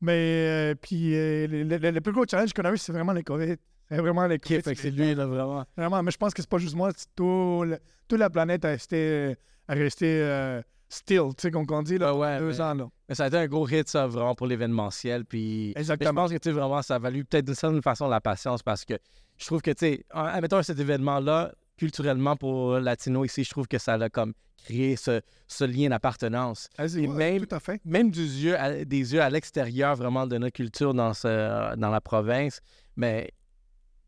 Mais, 0.00 0.74
puis, 0.80 1.10
le, 1.12 1.62
le- 1.64 1.90
le 1.90 2.00
plus 2.00 2.12
gros 2.12 2.24
challenge 2.28 2.52
qu'on 2.54 2.62
a 2.62 2.72
eu, 2.72 2.78
c'est 2.78 2.92
vraiment 2.92 3.12
le 3.12 3.22
COVID. 3.22 3.56
C'est 3.96 4.00
vraiment 4.00 4.26
le 4.26 4.38
que 4.38 4.60
c'est 4.62 4.90
lui, 4.90 5.14
là, 5.14 5.26
vraiment. 5.26 5.64
Vraiment, 5.76 6.02
mais 6.02 6.10
je 6.10 6.16
pense 6.16 6.32
que 6.34 6.42
c'est 6.42 6.48
pas 6.50 6.58
juste 6.58 6.74
moi, 6.74 6.90
tout 7.14 7.64
le- 7.64 7.78
toute 8.08 8.18
la 8.18 8.30
planète 8.30 8.64
a 8.64 8.68
resté, 8.68 9.36
a 9.68 9.74
resté 9.74 10.06
euh, 10.22 10.62
still, 10.88 11.28
tu 11.36 11.42
sais, 11.42 11.50
comme 11.50 11.66
on 11.70 11.82
dit, 11.82 11.98
là, 11.98 12.14
Ouais, 12.14 12.20
ouais, 12.20 12.38
deux 12.38 12.48
mais- 12.48 12.60
ans, 12.60 12.74
là. 12.74 12.88
Mais 13.08 13.14
ça 13.14 13.24
a 13.24 13.26
été 13.28 13.36
un 13.36 13.46
gros 13.46 13.68
hit, 13.68 13.88
ça, 13.88 14.06
vraiment, 14.06 14.34
pour 14.34 14.46
l'événementiel. 14.46 15.24
Puis, 15.24 15.68
mais 15.76 15.84
je 15.84 15.92
Exactement. 15.92 16.22
pense 16.22 16.30
que, 16.32 16.36
tu 16.38 16.48
sais, 16.48 16.52
vraiment, 16.52 16.80
ça 16.82 16.94
a 16.94 16.98
valu 16.98 17.24
peut-être 17.24 17.44
d'une 17.46 17.54
certaine 17.54 17.82
façon 17.82 18.08
la 18.08 18.20
patience 18.20 18.62
parce 18.62 18.84
que 18.84 18.94
je 19.38 19.44
trouve 19.46 19.60
que, 19.62 19.70
tu 19.70 19.78
sais, 19.80 20.04
en- 20.14 20.24
admettons 20.24 20.62
cet 20.62 20.78
événement-là, 20.78 21.52
culturellement, 21.78 22.36
pour 22.36 22.78
Latino 22.78 23.24
ici, 23.24 23.44
je 23.44 23.50
trouve 23.50 23.66
que 23.66 23.78
ça 23.78 23.94
a 23.94 24.08
comme 24.08 24.32
créé 24.64 24.94
ce, 24.96 25.20
ce 25.48 25.64
lien 25.64 25.88
d'appartenance. 25.88 26.68
Vas-y, 26.78 27.04
Et 27.04 27.08
même- 27.08 27.44
tout 27.46 27.54
à 27.54 27.60
fait. 27.60 27.80
Même 27.84 28.10
du 28.10 28.22
yeux 28.22 28.56
à- 28.58 28.84
des 28.84 29.14
yeux 29.14 29.20
à 29.20 29.28
l'extérieur, 29.28 29.96
vraiment, 29.96 30.26
de 30.26 30.38
notre 30.38 30.54
culture 30.54 30.94
dans, 30.94 31.12
ce, 31.14 31.74
dans 31.76 31.90
la 31.90 32.00
province, 32.00 32.60
mais 32.96 33.30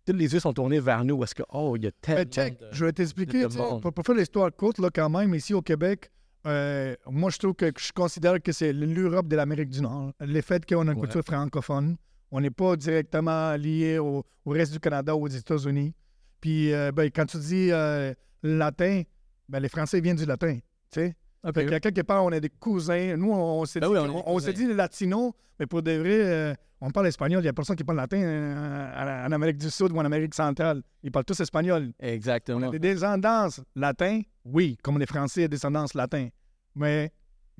tous 0.07 0.13
les 0.13 0.33
yeux 0.33 0.41
sont 0.41 0.53
tournés 0.53 0.81
vers 0.81 1.05
nous 1.05 1.19
parce 1.19 1.35
que, 1.35 1.43
oh, 1.53 1.75
il 1.77 1.85
y 1.85 1.87
a 1.87 1.91
tellement 2.01 2.25
check, 2.31 2.59
de- 2.59 2.67
je 2.73 2.85
vais 2.85 2.93
t'expliquer. 2.93 3.47
Pour, 3.49 3.93
pour 3.93 4.05
faire 4.05 4.15
l'histoire 4.15 4.51
courte, 4.55 4.79
là, 4.79 4.91
quand 4.95 5.09
même, 5.11 5.35
ici 5.35 5.55
au 5.55 5.63
Québec, 5.63 6.11
euh, 6.47 6.95
moi, 7.11 7.31
je 7.31 7.39
trouve 7.39 7.55
que 7.55 7.71
je 7.79 7.93
considère 7.93 8.41
que 8.43 8.53
c'est 8.53 8.73
l'Europe 8.73 9.29
de 9.29 9.37
l'Amérique 9.37 9.71
du 9.71 9.81
Nord. 9.81 10.13
Le 10.21 10.41
fait 10.43 10.65
qu'on 10.67 10.87
a 10.89 10.93
une 10.93 10.99
Ouais. 10.99 11.01
culture 11.07 11.23
francophone, 11.25 11.97
on 12.31 12.41
n'est 12.41 12.51
pas 12.51 12.77
directement 12.77 13.55
lié 13.57 13.99
au, 13.99 14.25
au 14.45 14.51
reste 14.51 14.73
du 14.73 14.81
Canada 14.81 15.17
ou 15.17 15.23
aux 15.25 15.29
États-Unis. 15.29 15.95
Puis, 16.41 16.73
euh, 16.75 16.93
ben, 16.93 17.11
quand 17.11 17.25
tu 17.25 17.39
dis 17.39 17.69
euh, 17.73 18.13
latin, 18.43 19.03
ben, 19.49 19.61
les 19.61 19.69
Français 19.71 20.01
viennent 20.01 20.17
du 20.17 20.27
latin. 20.27 20.59
Tu 20.91 21.01
sais? 21.01 21.17
Fait 21.55 21.81
quelque 21.81 22.01
part, 22.03 22.25
on 22.25 22.31
est 22.31 22.41
des 22.41 22.49
cousins. 22.51 23.17
Nous, 23.17 23.31
on, 23.33 23.65
s'est 23.67 23.79
Ben 23.81 23.89
dit, 23.89 23.93
oui, 23.95 23.99
on 24.01 24.35
on, 24.35 24.39
dit 24.39 24.67
les 24.67 24.75
latinos, 24.75 25.33
mais 25.59 25.67
pour 25.67 25.83
de 25.83 25.93
vrai, 25.93 26.57
on 26.87 26.91
parle 26.91 27.07
espagnol. 27.07 27.41
Il 27.41 27.45
n'y 27.45 27.49
a 27.49 27.53
personne 27.53 27.77
qui 27.77 27.85
parle 27.85 27.99
latin 27.99 28.19
euh, 28.19 29.25
en, 29.25 29.29
en 29.29 29.33
Amérique 29.33 29.57
du 29.59 29.71
Sud 29.71 29.91
ou 29.93 29.97
en 29.97 30.05
Amérique 30.05 30.35
centrale. 30.35 30.83
Ils 31.03 31.11
parlent 31.11 31.25
tous 31.25 31.41
espagnol. 31.41 31.93
Exactement. 31.99 32.71
Des 32.71 32.79
descendances 32.79 33.61
latins, 33.75 34.21
oui, 34.45 34.77
comme 34.83 34.99
les 34.99 35.07
Français, 35.07 35.49
descendances 35.49 35.95
latins. 35.95 36.29
Mais, 36.75 37.11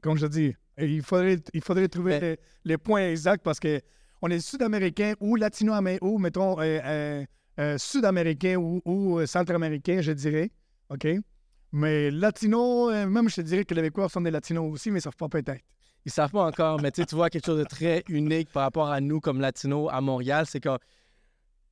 comme 0.03 0.19
je 0.19 0.27
dis, 0.27 0.55
il 0.79 1.03
faudrait, 1.03 1.39
il 1.53 1.63
faudrait 1.63 1.89
trouver 1.89 2.11
Mais- 2.13 2.21
les, 2.21 2.39
les 2.65 2.79
points 2.79 3.09
exacts 3.11 3.43
parce 3.43 3.59
que 3.61 3.81
on 4.21 4.29
est 4.29 4.41
sud-américain 4.41 5.15
ou 5.21 5.37
latino-américain 5.37 6.07
ou, 6.07 6.19
mettons, 6.19 6.59
euh, 6.61 6.81
euh, 6.85 7.25
euh, 7.61 7.79
sud-américain 7.79 8.57
ou, 8.57 8.81
ou 8.85 9.25
centra-américain, 9.27 10.01
je 10.01 10.13
dirais. 10.13 10.51
OK? 10.91 11.07
Mais 11.73 12.11
latino, 12.11 12.91
même 13.07 13.29
je 13.29 13.37
te 13.37 13.41
dirais 13.41 13.65
que 13.65 13.75
les 13.75 13.81
Québécois 13.83 14.09
sont 14.09 14.21
des 14.21 14.31
latinos 14.31 14.73
aussi, 14.73 14.91
mais 14.91 14.97
ils 14.97 14.99
ne 14.99 15.03
savent 15.03 15.17
pas 15.17 15.29
peut-être. 15.29 15.61
Ils 16.07 16.13
savent 16.13 16.31
pas 16.31 16.45
encore, 16.45 16.81
mais 16.81 16.91
tu 16.91 17.01
sais, 17.03 17.07
tu 17.07 17.15
vois 17.15 17.31
quelque 17.31 17.47
chose 17.47 17.59
de 17.59 17.65
très 17.65 18.03
unique 18.09 18.51
par 18.53 18.65
rapport 18.65 18.89
à 18.91 19.01
nous 19.01 19.21
comme 19.21 19.41
latinos 19.41 19.89
à 19.91 20.01
Montréal, 20.01 20.45
c'est 20.47 20.61
qu'on 20.63 20.79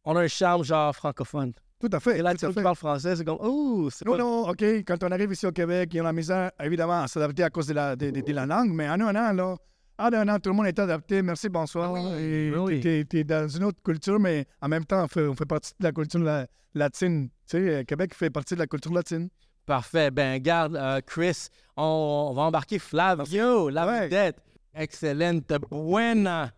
on 0.04 0.16
a 0.16 0.22
un 0.22 0.28
charme 0.28 0.64
genre 0.64 0.94
francophone. 0.94 1.52
Tout 1.78 1.90
à 1.92 2.00
fait. 2.00 2.18
Et 2.18 2.22
là, 2.22 2.34
tu 2.34 2.46
parles 2.52 2.76
français, 2.76 3.16
c'est 3.16 3.24
comme, 3.24 3.38
oh, 3.40 3.88
c'est 3.90 4.04
Non, 4.06 4.12
pas... 4.12 4.18
non, 4.18 4.48
OK. 4.48 4.62
Quand 4.86 5.02
on 5.02 5.10
arrive 5.10 5.32
ici 5.32 5.46
au 5.46 5.52
Québec, 5.52 5.90
il 5.92 5.96
y 5.96 6.00
a 6.00 6.04
la 6.04 6.12
misère, 6.12 6.50
évidemment, 6.62 7.02
à 7.02 7.08
s'adapter 7.08 7.42
à 7.42 7.50
cause 7.50 7.66
de 7.66 7.74
la, 7.74 7.96
de, 7.96 8.10
de- 8.10 8.20
de 8.20 8.32
la 8.32 8.46
langue, 8.46 8.70
mais 8.72 8.88
en 8.88 9.00
un 9.00 9.14
an, 9.16 9.32
là, 9.32 9.56
en 9.98 10.12
un 10.12 10.28
an, 10.28 10.38
tout 10.38 10.50
le 10.50 10.56
monde 10.56 10.66
est 10.66 10.78
adapté. 10.78 11.20
Merci, 11.22 11.48
bonsoir. 11.48 11.94
Et 12.18 12.52
oui. 12.56 12.80
t'es- 12.80 13.04
t'es 13.04 13.24
dans 13.24 13.48
une 13.48 13.64
autre 13.64 13.82
culture, 13.82 14.18
mais 14.20 14.46
en 14.60 14.68
même 14.68 14.84
temps, 14.84 15.02
on 15.04 15.08
fait, 15.08 15.26
on 15.26 15.34
fait 15.34 15.44
partie 15.44 15.72
de 15.78 15.84
la 15.84 15.92
culture 15.92 16.20
la- 16.20 16.46
latine. 16.74 17.28
Tu 17.28 17.58
sais, 17.58 17.58
euh, 17.58 17.82
Québec 17.84 18.14
fait 18.14 18.30
partie 18.30 18.54
de 18.54 18.60
la 18.60 18.66
culture 18.68 18.92
latine. 18.92 19.28
Parfait. 19.66 20.10
Ben, 20.10 20.42
garde, 20.42 20.76
euh, 20.76 21.00
Chris, 21.06 21.48
on, 21.76 22.30
on 22.30 22.34
va 22.34 22.46
embarquer 22.48 22.78
Flavio, 22.80 23.70
la 23.70 23.86
Ouais. 23.86 24.00
vedette. 24.08 24.36
Excelente, 24.74 25.58
buena. 25.70 26.52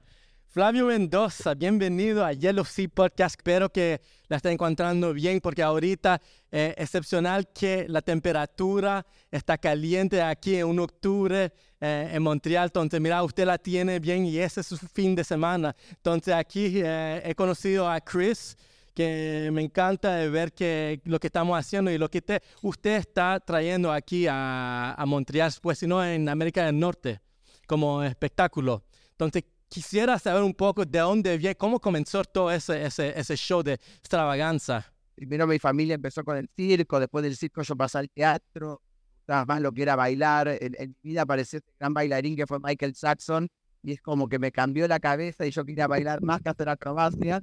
Flavio 0.48 0.86
Mendoza, 0.86 1.52
bienvenido 1.54 2.24
a 2.24 2.32
Yellow 2.32 2.64
Sea 2.64 2.88
Podcast. 2.88 3.36
Espero 3.40 3.68
que 3.70 4.00
la 4.28 4.36
está 4.36 4.52
encontrando 4.52 5.12
bien 5.12 5.40
porque 5.40 5.62
ahorita 5.64 6.20
es 6.50 6.74
excepcional 6.78 7.48
que 7.52 7.86
la 7.88 8.00
temperatura 8.00 9.04
está 9.32 9.58
caliente 9.58 10.22
aquí 10.22 10.54
en 10.56 10.66
un 10.66 10.78
octubre 10.78 11.52
eh, 11.80 12.10
en 12.12 12.22
Montreal. 12.22 12.66
Entonces, 12.66 13.00
mira, 13.00 13.22
usted 13.24 13.44
la 13.46 13.58
tiene 13.58 13.98
bien 13.98 14.24
y 14.26 14.38
ese 14.38 14.60
es 14.60 14.68
su 14.68 14.78
fin 14.78 15.16
de 15.16 15.24
semana. 15.24 15.74
Entonces, 15.90 16.32
aquí 16.32 16.80
eh, 16.82 17.20
he 17.24 17.34
conocido 17.34 17.90
a 17.90 18.00
Chris 18.00 18.56
que 18.94 19.50
me 19.52 19.62
encanta 19.62 20.14
de 20.16 20.30
ver 20.30 20.52
que 20.52 21.00
lo 21.04 21.18
que 21.18 21.26
estamos 21.26 21.58
haciendo 21.58 21.90
y 21.90 21.98
lo 21.98 22.08
que 22.08 22.22
te- 22.22 22.40
usted 22.62 22.96
está 22.96 23.40
trayendo 23.40 23.92
aquí 23.92 24.26
a, 24.28 24.94
a 24.94 25.06
Montreal, 25.06 25.52
pues 25.60 25.78
si 25.78 25.86
no 25.86 26.04
en 26.04 26.28
América 26.28 26.64
del 26.64 26.78
Norte, 26.78 27.20
como 27.66 28.02
espectáculo. 28.02 28.84
Entonces, 29.10 29.44
quisiera 29.68 30.18
saber 30.18 30.42
un 30.42 30.54
poco 30.54 30.84
de 30.84 30.98
dónde 31.00 31.36
viene, 31.36 31.56
cómo 31.56 31.80
comenzó 31.80 32.22
todo 32.24 32.50
ese, 32.52 32.84
ese, 32.86 33.18
ese 33.18 33.36
show 33.36 33.62
de 33.62 33.74
extravaganza. 33.74 34.92
Primero 35.16 35.46
mi 35.46 35.58
familia 35.58 35.94
empezó 35.94 36.24
con 36.24 36.36
el 36.36 36.48
circo, 36.56 37.00
después 37.00 37.22
del 37.24 37.36
circo 37.36 37.62
yo 37.62 37.76
pasé 37.76 37.98
al 37.98 38.10
teatro, 38.10 38.80
gustaba 39.16 39.44
más 39.44 39.60
lo 39.60 39.72
que 39.72 39.82
era 39.82 39.96
bailar. 39.96 40.48
En, 40.48 40.74
en 40.78 40.96
mi 41.02 41.10
vida 41.10 41.22
apareció 41.22 41.58
este 41.58 41.72
gran 41.78 41.94
bailarín 41.94 42.36
que 42.36 42.46
fue 42.46 42.58
Michael 42.60 42.92
Jackson 42.94 43.48
y 43.82 43.92
es 43.92 44.00
como 44.00 44.28
que 44.28 44.38
me 44.38 44.50
cambió 44.50 44.88
la 44.88 44.98
cabeza 45.00 45.46
y 45.46 45.50
yo 45.50 45.64
quería 45.64 45.86
bailar 45.86 46.22
más 46.22 46.40
que 46.40 46.48
hacer 46.48 46.68
acrobacia 46.68 47.40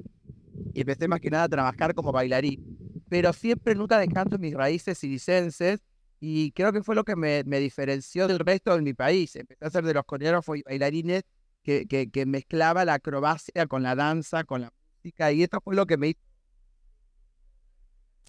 y 0.73 0.81
empecé 0.81 1.07
más 1.07 1.19
que 1.19 1.29
nada 1.29 1.45
a 1.45 1.49
trabajar 1.49 1.93
como 1.93 2.11
bailarín. 2.11 3.03
Pero 3.09 3.33
siempre 3.33 3.75
nunca 3.75 3.99
dejando 3.99 4.37
mis 4.37 4.53
raíces 4.53 5.03
iricenses 5.03 5.81
y 6.19 6.51
creo 6.51 6.71
que 6.71 6.83
fue 6.83 6.95
lo 6.95 7.03
que 7.03 7.15
me, 7.15 7.44
me 7.45 7.59
diferenció 7.59 8.27
del 8.27 8.39
resto 8.39 8.75
de 8.75 8.81
mi 8.81 8.94
país. 8.94 9.35
Empecé 9.35 9.65
a 9.65 9.69
ser 9.69 9.83
de 9.83 9.94
los 9.94 10.06
coreógrafos 10.06 10.57
y 10.57 10.63
bailarines 10.63 11.23
que, 11.63 11.85
que, 11.87 12.09
que 12.09 12.25
mezclaba 12.25 12.85
la 12.85 12.95
acrobacia 12.95 13.65
con 13.68 13.83
la 13.83 13.95
danza, 13.95 14.44
con 14.44 14.61
la 14.61 14.71
música 15.03 15.31
y 15.31 15.44
esto 15.44 15.59
fue 15.61 15.75
lo 15.75 15.85
que 15.85 15.97
me 15.97 16.09
hizo 16.09 16.31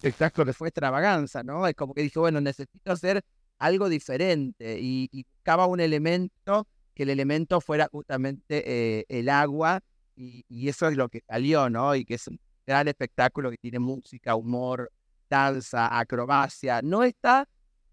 espectáculo 0.03 0.45
que 0.45 0.53
fue 0.53 0.67
extravaganza, 0.69 1.43
¿no? 1.43 1.65
Es 1.67 1.75
como 1.75 1.93
que 1.93 2.01
dije, 2.01 2.19
bueno, 2.19 2.41
necesito 2.41 2.91
hacer 2.91 3.23
algo 3.57 3.87
diferente 3.89 4.79
y, 4.79 5.09
y 5.11 5.23
buscaba 5.23 5.65
un 5.67 5.79
elemento, 5.79 6.67
que 6.93 7.03
el 7.03 7.09
elemento 7.09 7.61
fuera 7.61 7.87
justamente 7.91 8.63
eh, 8.65 9.05
el 9.07 9.29
agua 9.29 9.81
y, 10.15 10.45
y 10.47 10.69
eso 10.69 10.87
es 10.87 10.97
lo 10.97 11.09
que 11.09 11.21
salió, 11.27 11.69
¿no? 11.69 11.95
Y 11.95 12.05
que 12.05 12.15
es 12.15 12.27
un 12.27 12.39
gran 12.65 12.87
espectáculo 12.87 13.51
que 13.51 13.57
tiene 13.57 13.79
música, 13.79 14.35
humor, 14.35 14.91
danza, 15.29 15.97
acrobacia. 15.99 16.81
No 16.81 17.03
está 17.03 17.47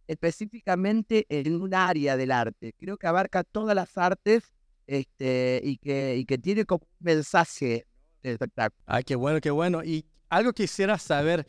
específicamente 0.07 1.25
en 1.29 1.55
un 1.61 1.73
área 1.73 2.17
del 2.17 2.33
arte, 2.33 2.75
creo 2.77 2.97
que 2.97 3.07
abarca 3.07 3.45
todas 3.45 3.77
las 3.77 3.97
artes 3.97 4.53
este, 4.89 5.61
y, 5.63 5.77
que, 5.77 6.39
tiene 6.43 6.65
como 6.65 6.85
un 6.85 7.05
mensaje 7.07 7.87
del 8.25 8.33
espectáculo. 8.33 8.83
Ay, 8.87 9.05
qué 9.05 9.15
bueno, 9.15 9.41
qué 9.41 9.53
bueno. 9.53 9.85
Y 9.85 10.05
algo 10.29 10.53
quisiera 10.53 10.99
saber, 10.99 11.47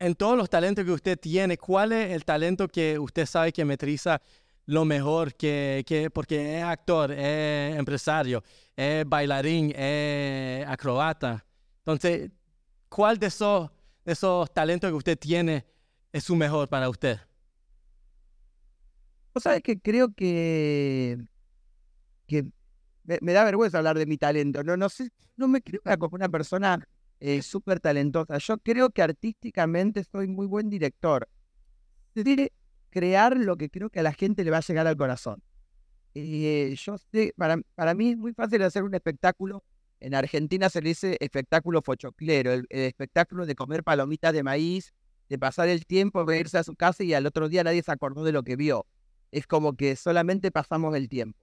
en 0.00 0.16
todos 0.16 0.36
los 0.36 0.50
talentos 0.50 0.84
que 0.84 0.90
usted 0.90 1.16
tiene, 1.16 1.56
¿cuál 1.56 1.92
es 1.92 2.10
el 2.10 2.24
talento 2.24 2.66
que 2.66 2.98
usted 2.98 3.24
sabe 3.24 3.52
que 3.52 3.64
metriza 3.64 4.20
lo 4.68 4.84
mejor? 4.84 5.34
Que, 5.34 5.82
que, 5.86 6.10
porque 6.10 6.58
es 6.58 6.62
actor, 6.62 7.10
es 7.10 7.76
empresario, 7.76 8.44
es 8.76 9.08
bailarín, 9.08 9.72
es 9.74 10.66
acrobata. 10.66 11.44
Entonces, 11.78 12.30
¿cuál 12.88 13.18
de 13.18 13.28
esos, 13.28 13.70
esos 14.04 14.52
talentos 14.52 14.90
que 14.90 14.94
usted 14.94 15.18
tiene 15.18 15.64
es 16.12 16.24
su 16.24 16.36
mejor 16.36 16.68
para 16.68 16.90
usted? 16.90 17.18
Vos 19.32 19.42
sabés 19.42 19.62
que 19.62 19.80
creo 19.80 20.12
que, 20.12 21.18
que 22.26 22.44
me, 23.04 23.32
da 23.32 23.44
vergüenza 23.44 23.78
hablar 23.78 23.96
de 23.96 24.04
mi 24.04 24.18
talento. 24.18 24.62
No, 24.62 24.76
no 24.76 24.90
sé, 24.90 25.08
no 25.36 25.48
me 25.48 25.62
creo 25.62 25.80
como 25.98 26.14
una 26.14 26.28
persona 26.28 26.86
eh, 27.20 27.40
súper 27.40 27.80
talentosa. 27.80 28.36
Yo 28.36 28.58
creo 28.58 28.90
que 28.90 29.00
artísticamente 29.00 30.04
soy 30.04 30.28
muy 30.28 30.46
buen 30.46 30.68
director. 30.68 31.26
Sé 32.14 32.52
crear 32.90 33.36
lo 33.36 33.56
que 33.56 33.70
creo 33.70 33.90
que 33.90 34.00
a 34.00 34.02
la 34.02 34.12
gente 34.12 34.44
le 34.44 34.50
va 34.50 34.58
a 34.58 34.62
llegar 34.62 34.86
al 34.86 34.96
corazón. 34.96 35.42
Eh, 36.14 36.74
yo 36.76 36.98
sé, 36.98 37.34
para, 37.36 37.58
para 37.74 37.94
mí 37.94 38.10
es 38.10 38.16
muy 38.16 38.32
fácil 38.32 38.62
hacer 38.62 38.82
un 38.82 38.94
espectáculo 38.94 39.62
en 40.00 40.14
Argentina 40.14 40.68
se 40.68 40.80
le 40.80 40.90
dice 40.90 41.16
espectáculo 41.20 41.82
fochoclero, 41.82 42.52
el, 42.52 42.66
el 42.70 42.82
espectáculo 42.82 43.46
de 43.46 43.54
comer 43.54 43.82
palomitas 43.82 44.32
de 44.32 44.42
maíz, 44.42 44.92
de 45.28 45.38
pasar 45.38 45.68
el 45.68 45.86
tiempo, 45.86 46.24
de 46.24 46.38
irse 46.38 46.58
a 46.58 46.62
su 46.62 46.74
casa 46.74 47.02
y 47.04 47.14
al 47.14 47.26
otro 47.26 47.48
día 47.48 47.64
nadie 47.64 47.82
se 47.82 47.92
acordó 47.92 48.24
de 48.24 48.32
lo 48.32 48.42
que 48.42 48.56
vio. 48.56 48.86
Es 49.30 49.46
como 49.46 49.74
que 49.74 49.96
solamente 49.96 50.50
pasamos 50.50 50.94
el 50.96 51.08
tiempo. 51.08 51.38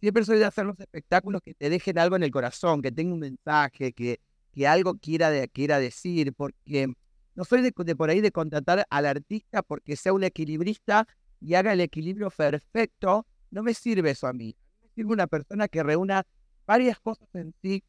Siempre 0.00 0.24
soy 0.24 0.38
de 0.38 0.46
hacer 0.46 0.64
los 0.64 0.80
espectáculos 0.80 1.42
que 1.42 1.54
te 1.54 1.68
dejen 1.68 1.98
algo 1.98 2.16
en 2.16 2.22
el 2.22 2.30
corazón, 2.30 2.80
que 2.80 2.90
tenga 2.90 3.12
un 3.12 3.20
mensaje, 3.20 3.92
que, 3.92 4.18
que 4.52 4.66
algo 4.66 4.94
quiera, 4.94 5.30
de, 5.30 5.48
quiera 5.48 5.78
decir, 5.78 6.32
porque 6.32 6.90
no 7.34 7.44
soy 7.44 7.62
de, 7.62 7.72
de 7.76 7.96
por 7.96 8.10
ahí 8.10 8.20
de 8.20 8.32
contratar 8.32 8.86
al 8.90 9.06
artista 9.06 9.62
porque 9.62 9.96
sea 9.96 10.12
un 10.12 10.24
equilibrista 10.24 11.06
y 11.40 11.54
haga 11.54 11.72
el 11.72 11.80
equilibrio 11.80 12.30
perfecto. 12.30 13.26
No 13.50 13.62
me 13.62 13.74
sirve 13.74 14.10
eso 14.10 14.26
a 14.26 14.32
mí. 14.32 14.56
Me 14.82 14.88
sirve 14.94 15.12
una 15.12 15.26
persona 15.26 15.68
que 15.68 15.82
reúna 15.82 16.26
varias 16.66 17.00
cosas 17.00 17.28
en 17.34 17.54
sí 17.62 17.82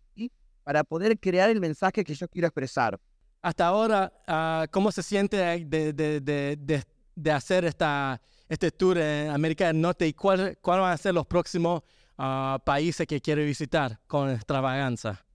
para 0.63 0.83
poder 0.83 1.19
crear 1.19 1.49
el 1.49 1.59
mensaje 1.59 2.03
que 2.03 2.13
yo 2.13 2.27
quiero 2.27 2.47
expresar. 2.47 2.99
Hasta 3.41 3.65
ahora, 3.65 4.13
ah, 4.27 4.67
¿cómo 4.71 4.91
se 4.91 5.01
siente 5.01 5.37
de 5.37 7.31
hacer 7.31 7.65
esta, 7.65 8.21
este 8.47 8.71
tour 8.71 8.97
en 8.97 9.31
América 9.31 9.67
del 9.67 9.81
Norte 9.81 10.07
y 10.07 10.13
cuáles 10.13 10.57
cuál 10.61 10.81
van 10.81 10.93
a 10.93 10.97
ser 10.97 11.13
los 11.13 11.25
próximos 11.25 11.81
ah, 12.17 12.59
países 12.63 13.07
que 13.07 13.19
quiere 13.19 13.43
visitar 13.43 13.99
con 14.07 14.29
extravaganza? 14.29 15.25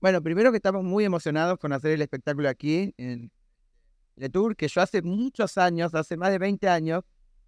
Bueno, 0.00 0.22
primero 0.22 0.50
que 0.50 0.58
estamos 0.58 0.84
muy 0.84 1.04
emocionados 1.04 1.58
con 1.58 1.72
hacer 1.72 1.92
el 1.92 2.02
espectáculo 2.02 2.48
aquí 2.48 2.94
en 2.98 3.30
Le 4.16 4.28
Tour, 4.28 4.54
que 4.54 4.68
yo 4.68 4.82
hace 4.82 5.02
muchos 5.02 5.56
años, 5.58 5.94
hace 5.94 6.16
más 6.16 6.30
de 6.30 6.38
20 6.38 6.68
años, 6.68 7.02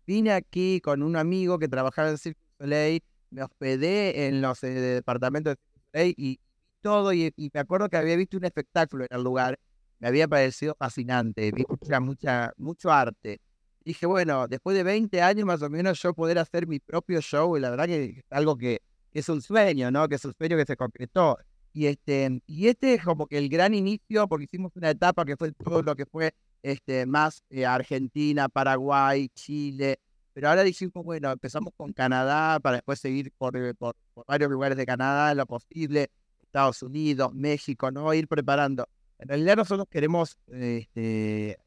vine 0.07 0.33
aquí 0.33 0.81
con 0.81 1.03
un 1.03 1.17
amigo 1.17 1.59
que 1.59 1.69
trabajaba 1.69 2.09
en 2.11 2.19
Cirque 2.19 2.41
du 2.59 2.65
Soleil, 2.65 3.03
me 3.31 3.43
hospedé 3.43 4.27
en 4.27 4.41
los 4.41 4.63
eh, 4.65 4.69
departamentos 4.71 5.55
de 5.55 5.57
Cirque 5.57 5.75
du 5.75 5.91
Soleil 5.93 6.15
y 6.17 6.41
todo, 6.81 7.13
y, 7.13 7.33
y 7.37 7.51
me 7.53 7.61
acuerdo 7.61 7.89
que 7.91 7.99
había 7.99 8.17
visto 8.17 8.39
un 8.39 8.45
espectáculo 8.45 9.05
en 9.05 9.15
el 9.17 9.23
lugar, 9.23 9.59
me 9.99 10.09
había 10.09 10.27
parecido 10.27 10.75
fascinante, 10.79 11.53
vi 11.53 11.65
mucha, 11.69 12.01
mucha, 12.01 12.53
mucho 12.57 12.91
arte. 12.91 13.41
Dije, 13.85 14.07
bueno, 14.07 14.49
después 14.49 14.77
de 14.77 14.85
20 14.85 15.21
años 15.23 15.47
más 15.47 15.63
o 15.63 15.69
menos 15.71 16.01
yo 16.01 16.15
poder 16.15 16.39
hacer 16.39 16.67
mi 16.67 16.81
propio 16.81 17.21
show, 17.21 17.57
y 17.59 17.61
la 17.61 17.71
verdad 17.71 17.87
que 17.87 18.05
es 18.05 18.25
algo 18.31 18.57
que, 18.57 18.81
que 19.13 19.19
es 19.19 19.29
un 19.29 19.43
sueño, 19.43 19.91
¿no? 19.91 20.09
Que 20.09 20.15
es 20.15 20.25
un 20.25 20.35
sueño 20.35 20.57
que 20.57 20.65
se 20.65 20.77
concretó. 20.77 21.39
Y 21.79 21.87
este, 21.87 22.43
y 22.49 22.67
este 22.67 22.95
es 22.95 23.05
como 23.05 23.29
que 23.29 23.39
el 23.39 23.49
gran 23.49 23.73
inicio, 23.73 24.27
porque 24.27 24.47
hicimos 24.47 24.75
una 24.75 24.91
etapa 24.91 25.25
que 25.25 25.37
fue 25.37 25.53
todo 25.53 25.81
lo 25.81 25.95
que 25.95 26.07
fue 26.07 26.35
este, 26.61 27.07
más 27.07 27.45
eh, 27.51 27.65
Argentina, 27.67 28.49
Paraguay, 28.49 29.29
Chile. 29.29 30.01
Pero 30.33 30.49
ahora 30.49 30.65
dijimos, 30.65 31.05
bueno, 31.05 31.31
empezamos 31.31 31.73
con 31.77 31.93
Canadá 31.93 32.59
para 32.59 32.79
después 32.79 32.99
seguir 32.99 33.31
por, 33.39 33.57
eh, 33.57 33.75
por, 33.75 33.95
por 34.13 34.27
varios 34.27 34.51
lugares 34.51 34.77
de 34.77 34.85
Canadá, 34.87 35.33
lo 35.37 35.47
posible, 35.47 36.11
Estados 36.43 36.83
Unidos, 36.83 37.33
México, 37.33 37.93
¿no? 37.93 38.13
Ir 38.13 38.27
preparando. 38.27 38.89
En 39.21 39.29
realidad 39.29 39.55
nosotros 39.55 39.87
queremos, 39.89 40.37
este, 40.49 41.61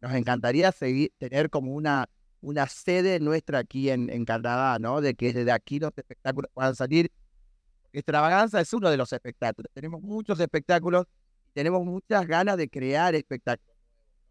nos 0.00 0.14
encantaría 0.14 0.72
seguir, 0.72 1.12
tener 1.16 1.48
como 1.48 1.74
una, 1.74 2.08
una 2.40 2.66
sede 2.66 3.20
nuestra 3.20 3.60
aquí 3.60 3.88
en, 3.88 4.10
en 4.10 4.24
Canadá, 4.24 4.80
¿no? 4.80 5.00
De 5.00 5.14
que 5.14 5.32
desde 5.32 5.52
aquí 5.52 5.78
los 5.78 5.92
espectáculos 5.96 6.50
puedan 6.52 6.74
salir 6.74 7.12
Extravaganza 7.94 8.60
es 8.60 8.72
uno 8.72 8.90
de 8.90 8.96
los 8.96 9.12
espectáculos. 9.12 9.70
Tenemos 9.72 10.02
muchos 10.02 10.40
espectáculos, 10.40 11.06
tenemos 11.52 11.84
muchas 11.84 12.26
ganas 12.26 12.56
de 12.56 12.68
crear 12.68 13.14
espectáculos. 13.14 13.76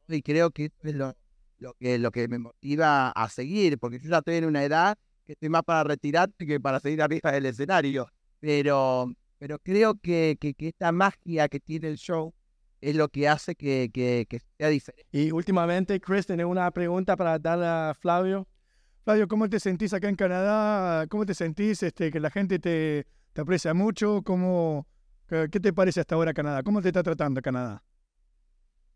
Y 0.09 0.21
creo 0.21 0.51
que 0.51 0.65
eso 0.65 0.75
es 0.83 0.95
lo, 0.95 1.15
lo, 1.59 1.73
que, 1.75 1.97
lo 1.97 2.11
que 2.11 2.27
me 2.27 2.39
motiva 2.39 3.11
a 3.11 3.29
seguir, 3.29 3.79
porque 3.79 3.99
yo 3.99 4.09
ya 4.09 4.17
estoy 4.17 4.35
en 4.35 4.45
una 4.45 4.65
edad 4.65 4.97
que 5.25 5.31
estoy 5.33 5.47
más 5.47 5.63
para 5.63 5.85
retirarte 5.85 6.45
que 6.45 6.59
para 6.59 6.81
seguir 6.81 7.01
arriba 7.01 7.31
del 7.31 7.45
escenario. 7.45 8.07
Pero, 8.41 9.13
pero 9.39 9.57
creo 9.59 9.95
que, 9.95 10.37
que, 10.39 10.53
esta 10.67 10.91
magia 10.91 11.47
que 11.47 11.61
tiene 11.61 11.87
el 11.87 11.95
show 11.95 12.33
es 12.81 12.97
lo 12.97 13.07
que 13.07 13.29
hace 13.29 13.55
que, 13.55 13.89
que, 13.93 14.25
que 14.27 14.41
sea 14.57 14.67
diferente. 14.67 15.07
Y 15.13 15.31
últimamente, 15.31 16.01
Chris, 16.01 16.25
tenés 16.25 16.47
una 16.47 16.69
pregunta 16.71 17.15
para 17.15 17.39
darle 17.39 17.65
a 17.65 17.93
Flavio. 17.97 18.45
Flavio, 19.05 19.29
¿cómo 19.29 19.49
te 19.49 19.61
sentís 19.61 19.93
acá 19.93 20.09
en 20.09 20.17
Canadá? 20.17 21.07
¿Cómo 21.07 21.25
te 21.25 21.33
sentís 21.33 21.81
este, 21.81 22.11
que 22.11 22.19
la 22.19 22.29
gente 22.29 22.59
te, 22.59 23.05
te 23.33 23.41
aprecia 23.41 23.73
mucho? 23.73 24.21
¿Cómo, 24.23 24.87
qué, 25.27 25.47
te 25.47 25.73
parece 25.73 25.99
hasta 25.99 26.15
ahora 26.15 26.33
Canadá? 26.33 26.63
¿Cómo 26.63 26.81
te 26.81 26.89
está 26.89 27.03
tratando 27.03 27.41
Canadá? 27.41 27.83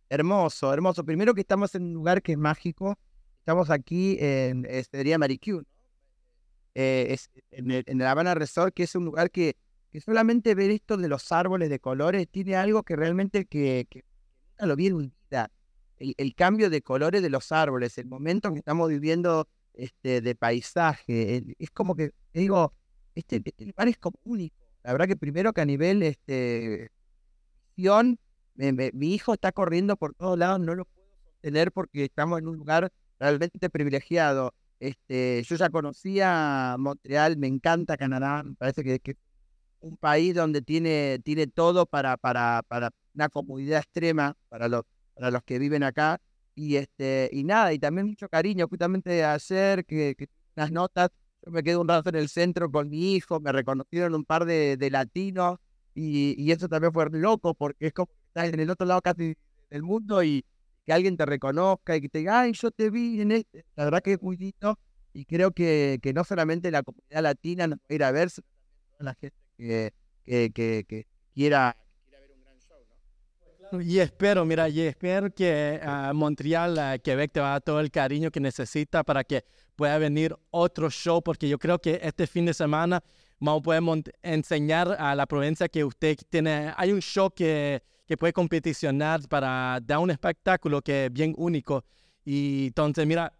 Hermoso, 0.09 0.73
hermoso. 0.73 1.03
Primero 1.03 1.33
que 1.33 1.41
estamos 1.41 1.75
en 1.75 1.83
un 1.83 1.93
lugar 1.93 2.21
que 2.21 2.33
es 2.33 2.37
mágico. 2.37 2.97
Estamos 3.39 3.69
aquí 3.69 4.17
en 4.19 4.65
Estería 4.65 5.17
Maricú, 5.17 5.63
eh, 6.75 7.07
es 7.09 7.29
en, 7.51 7.71
el, 7.71 7.83
en 7.87 8.01
el 8.01 8.07
Habana 8.07 8.35
Resort, 8.35 8.73
que 8.73 8.83
es 8.83 8.93
un 8.93 9.05
lugar 9.05 9.31
que, 9.31 9.55
que 9.89 10.01
solamente 10.01 10.53
ver 10.53 10.69
esto 10.69 10.97
de 10.97 11.07
los 11.07 11.31
árboles 11.31 11.69
de 11.69 11.79
colores 11.79 12.27
tiene 12.29 12.55
algo 12.55 12.83
que 12.83 12.95
realmente 12.95 13.45
que, 13.45 13.87
que 13.89 14.03
lo 14.59 14.75
vi 14.75 14.87
en 14.87 14.97
vida. 14.97 15.49
El, 15.97 16.13
el, 16.17 16.35
cambio 16.35 16.69
de 16.69 16.81
colores 16.81 17.21
de 17.21 17.29
los 17.29 17.51
árboles, 17.51 17.97
el 17.97 18.05
momento 18.05 18.51
que 18.51 18.59
estamos 18.59 18.89
viviendo 18.89 19.47
este, 19.73 20.21
de 20.21 20.35
paisaje, 20.35 21.43
es 21.57 21.71
como 21.71 21.95
que, 21.95 22.11
digo, 22.33 22.73
este, 23.17 23.41
este, 23.43 23.65
lugar 23.65 23.87
es 23.87 23.97
como 23.97 24.19
único. 24.23 24.55
La 24.83 24.91
verdad 24.91 25.07
que 25.07 25.15
primero 25.17 25.51
que 25.51 25.61
a 25.61 25.65
nivel 25.65 26.03
este, 26.03 26.91
visión, 27.75 28.19
me, 28.55 28.91
mi 28.93 29.13
hijo 29.13 29.33
está 29.33 29.51
corriendo 29.51 29.97
por 29.97 30.13
todos 30.13 30.37
lados, 30.37 30.59
no 30.59 30.75
lo 30.75 30.85
puedo 30.85 31.07
sostener 31.33 31.71
porque 31.71 32.05
estamos 32.05 32.39
en 32.39 32.47
un 32.47 32.57
lugar 32.57 32.91
realmente 33.19 33.69
privilegiado. 33.69 34.53
Este, 34.79 35.41
yo 35.43 35.55
ya 35.55 35.69
conocía 35.69 36.75
Montreal, 36.77 37.37
me 37.37 37.47
encanta 37.47 37.97
Canadá, 37.97 38.43
me 38.43 38.53
parece 38.53 38.83
que, 38.83 38.99
que 38.99 39.15
un 39.79 39.97
país 39.97 40.35
donde 40.35 40.61
tiene, 40.61 41.19
tiene 41.23 41.47
todo 41.47 41.87
para, 41.87 42.17
para, 42.17 42.61
para 42.67 42.91
una 43.15 43.29
comodidad 43.29 43.79
extrema 43.79 44.35
para 44.49 44.67
los, 44.67 44.83
para 45.15 45.31
los 45.31 45.41
que 45.43 45.57
viven 45.59 45.83
acá. 45.83 46.19
Y, 46.53 46.75
este, 46.75 47.29
y 47.31 47.43
nada, 47.43 47.73
y 47.73 47.79
también 47.79 48.07
mucho 48.07 48.29
cariño. 48.29 48.67
Justamente 48.67 49.23
ayer 49.23 49.85
que, 49.85 50.15
que 50.15 50.27
unas 50.55 50.71
notas, 50.71 51.09
me 51.49 51.63
quedé 51.63 51.77
un 51.77 51.87
rato 51.87 52.09
en 52.09 52.15
el 52.15 52.29
centro 52.29 52.71
con 52.71 52.89
mi 52.89 53.15
hijo, 53.15 53.39
me 53.39 53.51
reconocieron 53.51 54.15
un 54.15 54.25
par 54.25 54.45
de, 54.45 54.77
de 54.77 54.89
latinos 54.89 55.59
y, 55.93 56.35
y, 56.37 56.51
eso 56.51 56.67
también 56.67 56.93
fue 56.93 57.09
loco 57.11 57.53
porque 57.55 57.87
es 57.87 57.93
como 57.93 58.11
estás 58.27 58.53
en 58.53 58.59
el 58.59 58.69
otro 58.69 58.85
lado 58.85 59.01
casi 59.01 59.35
del 59.69 59.83
mundo 59.83 60.23
y 60.23 60.45
que 60.85 60.93
alguien 60.93 61.17
te 61.17 61.25
reconozca 61.25 61.95
y 61.95 62.01
que 62.01 62.09
te 62.09 62.19
diga, 62.19 62.41
ay, 62.41 62.53
yo 62.53 62.71
te 62.71 62.89
vi 62.89 63.19
en 63.21 63.31
este. 63.31 63.65
La 63.75 63.85
verdad 63.85 64.01
que 64.01 64.13
es 64.13 64.21
muy 64.21 64.37
lindo 64.37 64.77
y 65.13 65.25
creo 65.25 65.51
que, 65.51 65.99
que 66.01 66.13
no 66.13 66.23
solamente 66.23 66.71
la 66.71 66.83
comunidad 66.83 67.23
latina 67.23 67.67
nos 67.67 67.79
va 67.79 67.85
a 67.89 67.93
ir 67.93 68.03
a 68.03 68.11
ver, 68.11 68.29
sino 68.29 68.47
la 68.99 69.15
gente 69.15 69.37
que, 69.57 69.93
que, 70.23 70.51
que, 70.53 70.85
que 70.87 71.07
quiera. 71.33 71.75
Y 73.81 73.99
espero, 73.99 74.45
mira, 74.45 74.69
y 74.69 74.81
espero 74.81 75.29
que 75.29 75.81
uh, 75.83 76.13
Montreal, 76.13 76.77
uh, 76.77 77.01
Quebec 77.01 77.33
te 77.33 77.41
va 77.41 77.47
a 77.47 77.51
dar 77.53 77.61
todo 77.61 77.79
el 77.81 77.91
cariño 77.91 78.31
que 78.31 78.39
necesita 78.39 79.03
para 79.03 79.25
que 79.25 79.43
pueda 79.77 79.97
venir 79.97 80.35
otro 80.49 80.89
show, 80.89 81.21
porque 81.21 81.47
yo 81.47 81.57
creo 81.57 81.79
que 81.79 82.01
este 82.03 82.27
fin 82.27 82.45
de 82.45 82.53
semana 82.53 83.01
vamos 83.39 83.61
a 83.61 83.63
poder 83.63 83.83
enseñar 84.23 84.97
a 84.99 85.15
la 85.15 85.25
provincia 85.25 85.69
que 85.69 85.85
usted 85.85 86.17
tiene, 86.29 86.73
hay 86.75 86.91
un 86.91 87.01
show 87.01 87.29
que, 87.31 87.81
que 88.05 88.17
puede 88.17 88.33
competicionar 88.33 89.21
para 89.29 89.79
dar 89.81 89.99
un 89.99 90.11
espectáculo 90.11 90.81
que 90.81 91.05
es 91.05 91.13
bien 91.13 91.33
único. 91.37 91.85
Y 92.25 92.67
entonces, 92.67 93.05
mira, 93.07 93.31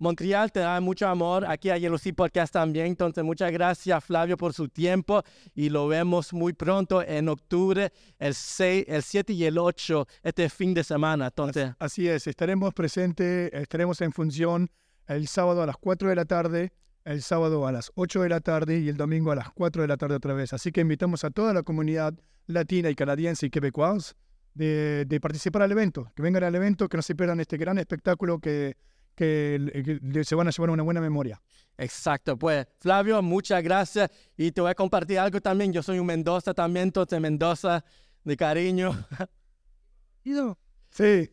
Montreal 0.00 0.50
te 0.50 0.60
da 0.60 0.80
mucho 0.80 1.06
amor. 1.06 1.44
Aquí 1.46 1.68
a 1.68 1.76
Yellow 1.76 1.98
Sea 1.98 2.14
Podcast 2.14 2.54
también. 2.54 2.86
Entonces, 2.86 3.22
muchas 3.22 3.52
gracias, 3.52 4.02
Flavio, 4.02 4.38
por 4.38 4.54
su 4.54 4.66
tiempo. 4.68 5.22
Y 5.54 5.68
lo 5.68 5.88
vemos 5.88 6.32
muy 6.32 6.54
pronto 6.54 7.02
en 7.02 7.28
octubre, 7.28 7.92
el, 8.18 8.34
6, 8.34 8.86
el 8.88 9.02
7 9.02 9.32
y 9.34 9.44
el 9.44 9.58
8, 9.58 10.06
este 10.22 10.48
fin 10.48 10.72
de 10.72 10.84
semana. 10.84 11.26
Entonces, 11.26 11.72
así 11.78 12.08
es, 12.08 12.26
estaremos 12.26 12.72
presentes, 12.72 13.52
estaremos 13.52 14.00
en 14.00 14.12
función 14.12 14.70
el 15.16 15.28
sábado 15.28 15.62
a 15.62 15.66
las 15.66 15.76
4 15.76 16.08
de 16.08 16.16
la 16.16 16.24
tarde, 16.24 16.72
el 17.04 17.22
sábado 17.22 17.66
a 17.66 17.72
las 17.72 17.90
8 17.94 18.22
de 18.22 18.28
la 18.28 18.40
tarde 18.40 18.78
y 18.78 18.88
el 18.88 18.96
domingo 18.96 19.32
a 19.32 19.36
las 19.36 19.50
4 19.50 19.82
de 19.82 19.88
la 19.88 19.96
tarde 19.96 20.16
otra 20.16 20.34
vez. 20.34 20.52
Así 20.52 20.72
que 20.72 20.80
invitamos 20.80 21.24
a 21.24 21.30
toda 21.30 21.52
la 21.54 21.62
comunidad 21.62 22.14
latina 22.46 22.90
y 22.90 22.94
canadiense 22.94 23.46
y 23.46 23.50
quebecois 23.50 24.14
de, 24.54 25.04
de 25.06 25.20
participar 25.20 25.62
al 25.62 25.72
evento, 25.72 26.10
que 26.14 26.22
vengan 26.22 26.44
al 26.44 26.54
evento, 26.54 26.88
que 26.88 26.96
no 26.96 27.02
se 27.02 27.14
pierdan 27.14 27.40
este 27.40 27.56
gran 27.56 27.78
espectáculo 27.78 28.38
que 28.38 28.76
que, 29.20 30.00
que, 30.12 30.24
se 30.24 30.34
van 30.34 30.48
a 30.48 30.50
llevar 30.50 30.70
una 30.70 30.82
buena 30.82 31.00
memoria. 31.00 31.40
Exacto, 31.76 32.38
pues 32.38 32.66
Flavio, 32.78 33.20
muchas 33.20 33.62
gracias 33.62 34.10
y 34.36 34.50
te 34.50 34.62
voy 34.62 34.70
a 34.70 34.74
compartir 34.74 35.18
algo 35.18 35.40
también. 35.40 35.72
Yo 35.72 35.82
soy 35.82 35.98
un 35.98 36.06
Mendoza 36.06 36.54
también, 36.54 36.84
entonces 36.84 37.20
Mendoza 37.20 37.84
de 38.24 38.36
cariño. 38.36 38.92
Sí, 40.90 41.30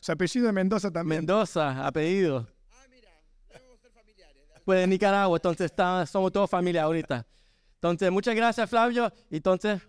su 0.00 0.12
apellido 0.12 0.48
es 0.48 0.52
Mendoza 0.52 0.90
también. 0.90 1.20
Mendoza, 1.20 1.86
apellido. 1.86 2.48
Ah, 2.70 2.84
mira, 2.90 3.08
debemos 3.48 3.80
ser 3.80 3.92
familiares. 3.92 4.42
Pues 4.64 4.80
de 4.80 4.86
Nicaragua, 4.86 5.36
entonces 5.36 5.66
está, 5.66 6.06
somos 6.06 6.32
todos 6.32 6.48
familia 6.48 6.84
ahorita. 6.84 7.26
Entonces, 7.74 8.10
muchas 8.10 8.34
gracias 8.34 8.68
Flavio. 8.68 9.12
Entonces... 9.30 9.80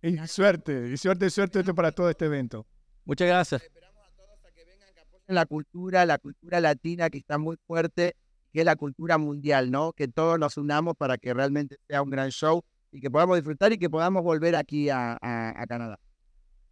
Y 0.00 0.16
suerte, 0.28 0.90
y 0.92 0.96
suerte, 0.96 1.28
suerte 1.28 1.74
para 1.74 1.90
todo 1.90 2.08
este 2.08 2.26
evento. 2.26 2.66
Muchas 3.04 3.26
gracias 3.26 3.62
la 5.28 5.46
cultura, 5.46 6.06
la 6.06 6.18
cultura 6.18 6.60
latina 6.60 7.10
que 7.10 7.18
está 7.18 7.38
muy 7.38 7.56
fuerte, 7.66 8.16
que 8.52 8.60
es 8.60 8.64
la 8.64 8.76
cultura 8.76 9.18
mundial, 9.18 9.70
¿no? 9.70 9.92
Que 9.92 10.08
todos 10.08 10.38
nos 10.38 10.56
unamos 10.56 10.94
para 10.96 11.18
que 11.18 11.32
realmente 11.34 11.76
sea 11.86 12.02
un 12.02 12.10
gran 12.10 12.30
show 12.30 12.62
y 12.90 13.00
que 13.00 13.10
podamos 13.10 13.36
disfrutar 13.36 13.72
y 13.72 13.78
que 13.78 13.90
podamos 13.90 14.22
volver 14.22 14.56
aquí 14.56 14.88
a, 14.88 15.18
a, 15.20 15.62
a 15.62 15.66
Canadá. 15.66 15.98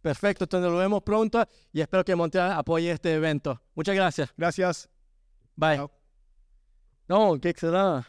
Perfecto, 0.01 0.45
entonces 0.45 0.71
nos 0.71 0.79
vemos 0.79 1.03
pronto 1.03 1.45
y 1.71 1.81
espero 1.81 2.03
que 2.03 2.15
Montreal 2.15 2.53
apoye 2.53 2.91
este 2.91 3.13
evento. 3.13 3.61
Muchas 3.75 3.95
gracias. 3.95 4.33
Gracias. 4.37 4.89
Bye. 5.55 5.75
Ciao. 5.75 5.96
Donc, 7.09 7.45
excellent. 7.45 8.03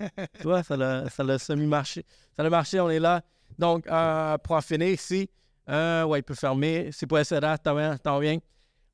tu 0.00 0.42
vois, 0.42 0.62
ça 0.62 0.76
l'a, 0.76 1.08
ça 1.08 1.22
l'a 1.22 1.38
semi-marché. 1.38 2.04
Ça 2.36 2.44
a 2.44 2.50
marché, 2.50 2.80
on 2.80 2.90
est 2.90 2.98
là. 2.98 3.22
Donc, 3.58 3.86
euh, 3.86 4.38
pour 4.38 4.56
en 4.56 4.60
finir 4.60 4.88
ici, 4.88 5.28
euh, 5.68 6.04
ouais, 6.04 6.20
il 6.20 6.22
peut 6.22 6.34
fermer. 6.34 6.90
C'est 6.92 7.06
pas 7.06 7.22
SRA, 7.24 7.58
t'as 7.58 7.74
bien. 7.74 7.96
T'as 7.98 8.18
bien. 8.18 8.38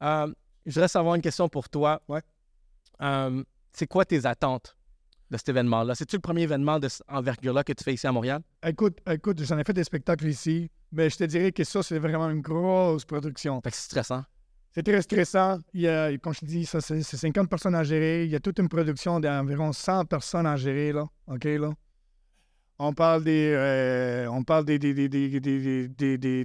Euh, 0.03 0.33
je 0.67 0.75
voudrais 0.75 0.89
savoir 0.89 1.15
une 1.15 1.23
question 1.23 1.49
pour 1.49 1.69
toi. 1.69 2.03
Ouais. 2.09 2.21
Euh, 3.01 3.43
c'est 3.73 3.87
quoi 3.87 4.05
tes 4.05 4.27
attentes 4.27 4.77
de 5.31 5.37
cet 5.37 5.49
événement-là? 5.49 5.95
C'est-tu 5.95 6.17
le 6.17 6.21
premier 6.21 6.43
événement 6.43 6.79
de 6.79 6.89
cette 6.89 7.03
envergure-là 7.09 7.65
que 7.65 7.73
tu 7.73 7.85
fais 7.85 7.95
ici 7.95 8.07
à 8.07 8.13
Montréal? 8.13 8.43
Écoute, 8.67 8.99
écoute, 9.09 9.43
j'en 9.43 9.59
ai 9.59 9.65
fait 9.65 9.73
des 9.73 9.85
spectacles 9.85 10.27
ici, 10.27 10.71
mais 10.93 11.09
je 11.09 11.17
te 11.17 11.25
dirais 11.25 11.53
que 11.53 11.65
ça, 11.65 11.83
c'est 11.83 11.99
vraiment 11.99 12.29
une 12.29 12.41
grosse 12.41 13.05
production. 13.05 13.61
Fait 13.63 13.71
que 13.71 13.77
c'est 13.77 13.85
stressant. 13.85 14.25
C'est 14.71 14.83
très 14.83 15.03
stressant. 15.03 15.59
Il 15.73 15.81
y 15.83 15.89
a, 15.89 16.17
comme 16.19 16.35
je 16.35 16.41
te 16.41 16.45
dis, 16.45 16.67
c'est 16.67 16.81
c'est 16.81 17.17
50 17.17 17.49
personnes 17.49 17.75
à 17.75 17.83
gérer. 17.85 18.25
Il 18.25 18.31
y 18.31 18.37
a 18.37 18.41
toute 18.41 18.59
une 18.59 18.69
production 18.69 19.19
d'environ 19.19 19.73
100 19.73 20.05
personnes 20.05 20.47
à 20.47 20.57
gérer, 20.57 20.93
là. 20.93 21.07
OK, 21.27 21.45
là? 21.45 21.71
On 22.81 22.93
parle 22.93 23.25
des, 23.25 23.53
euh, 23.57 24.31
on 24.31 24.45
parle 24.45 24.65
des, 24.65 24.79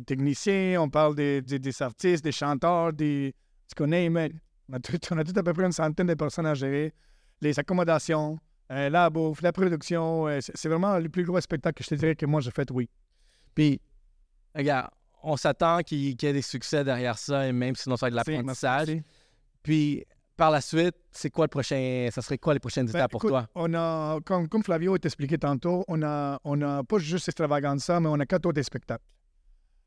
techniciens, 0.03 0.81
on 0.81 0.89
parle 0.89 1.15
des, 1.15 1.43
artistes, 1.81 2.23
des 2.23 2.31
chanteurs, 2.31 2.91
des... 2.91 3.35
Tu 3.67 3.75
connais, 3.75 4.09
mais 4.09 4.31
on 4.67 4.73
a, 4.73 4.79
tout, 4.79 4.97
à 5.35 5.43
peu 5.43 5.53
près 5.53 5.65
une 5.65 5.71
centaine 5.71 6.07
de 6.07 6.15
personnes 6.15 6.47
à 6.47 6.55
gérer. 6.55 6.91
Les 7.39 7.59
accommodations, 7.59 8.39
euh, 8.71 8.89
la 8.89 9.11
bouffe, 9.11 9.43
la 9.43 9.51
production. 9.51 10.27
euh, 10.27 10.39
c'est 10.41 10.69
vraiment 10.69 10.97
le 10.97 11.09
plus 11.09 11.23
gros 11.23 11.39
spectacle 11.39 11.77
que 11.77 11.83
je 11.83 11.89
te 11.89 11.95
dirais 11.95 12.15
que 12.15 12.25
moi 12.25 12.41
j'ai 12.41 12.51
fait, 12.51 12.71
oui. 12.71 12.89
Puis, 13.53 13.79
regarde, 14.55 14.89
on 15.23 15.37
s'attend 15.37 15.79
qu'il, 15.79 15.99
y 16.21 16.25
ait 16.25 16.33
des 16.33 16.41
succès 16.41 16.83
derrière 16.83 17.17
ça, 17.17 17.47
et 17.47 17.51
même 17.51 17.75
sinon 17.75 17.95
ça 17.97 18.05
va 18.05 18.07
être 18.09 18.13
de 18.13 18.31
l'apprentissage. 18.33 18.89
Puis, 19.63 20.05
par 20.35 20.51
la 20.51 20.61
suite, 20.61 20.95
c'est 21.11 21.29
quoi 21.29 21.45
le 21.45 21.49
prochain... 21.49 22.09
Ça 22.11 22.21
serait 22.21 22.37
quoi 22.37 22.53
les 22.53 22.59
prochaines 22.59 22.87
Ben, 22.87 22.99
étapes 22.99 23.11
pour 23.11 23.21
écoute, 23.21 23.29
toi? 23.29 23.47
On 23.55 23.73
a, 23.73 24.19
comme, 24.25 24.47
comme 24.49 24.63
Flavio 24.63 24.97
t'expliquait 24.97 25.37
tantôt, 25.37 25.85
on 25.87 26.01
a, 26.03 26.39
on 26.43 26.61
a 26.61 26.83
pas 26.83 26.97
juste 26.97 27.27
Extravaganza, 27.29 27.99
mais 27.99 28.09
on 28.09 28.19
a 28.19 28.25
quatre 28.25 28.45
autres 28.47 28.61
spectacles. 28.61 29.03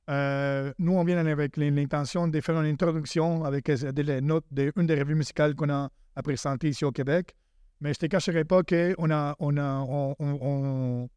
Euh, 0.09 0.73
nous, 0.78 0.93
on 0.93 1.02
vient 1.05 1.19
avec 1.26 1.57
l'intention 1.57 2.28
de 2.28 2.40
faire 2.40 2.61
une 2.61 2.66
introduction 2.73 3.45
avec 3.45 3.69
euh, 3.69 3.90
des- 3.93 4.05
les 4.05 4.21
notes 4.21 4.45
d'une 4.52 4.87
des 4.87 4.95
revues 4.95 5.16
musicales 5.16 5.55
qu'on 5.57 5.69
a 5.69 5.90
à 6.14 6.23
présenter 6.23 6.69
ici 6.69 6.85
au 6.85 6.93
Québec. 6.93 7.35
Mais 7.81 7.93
je 7.93 7.99
ne 8.02 8.07
te 8.07 8.07
cacherai 8.07 8.45
pas 8.45 8.62
qu'on 8.62 9.11
a, 9.11 9.35
on 9.40 9.57
a, 9.57 9.78
on, 9.81 10.14
on- 10.21 10.38
on- 10.40 11.09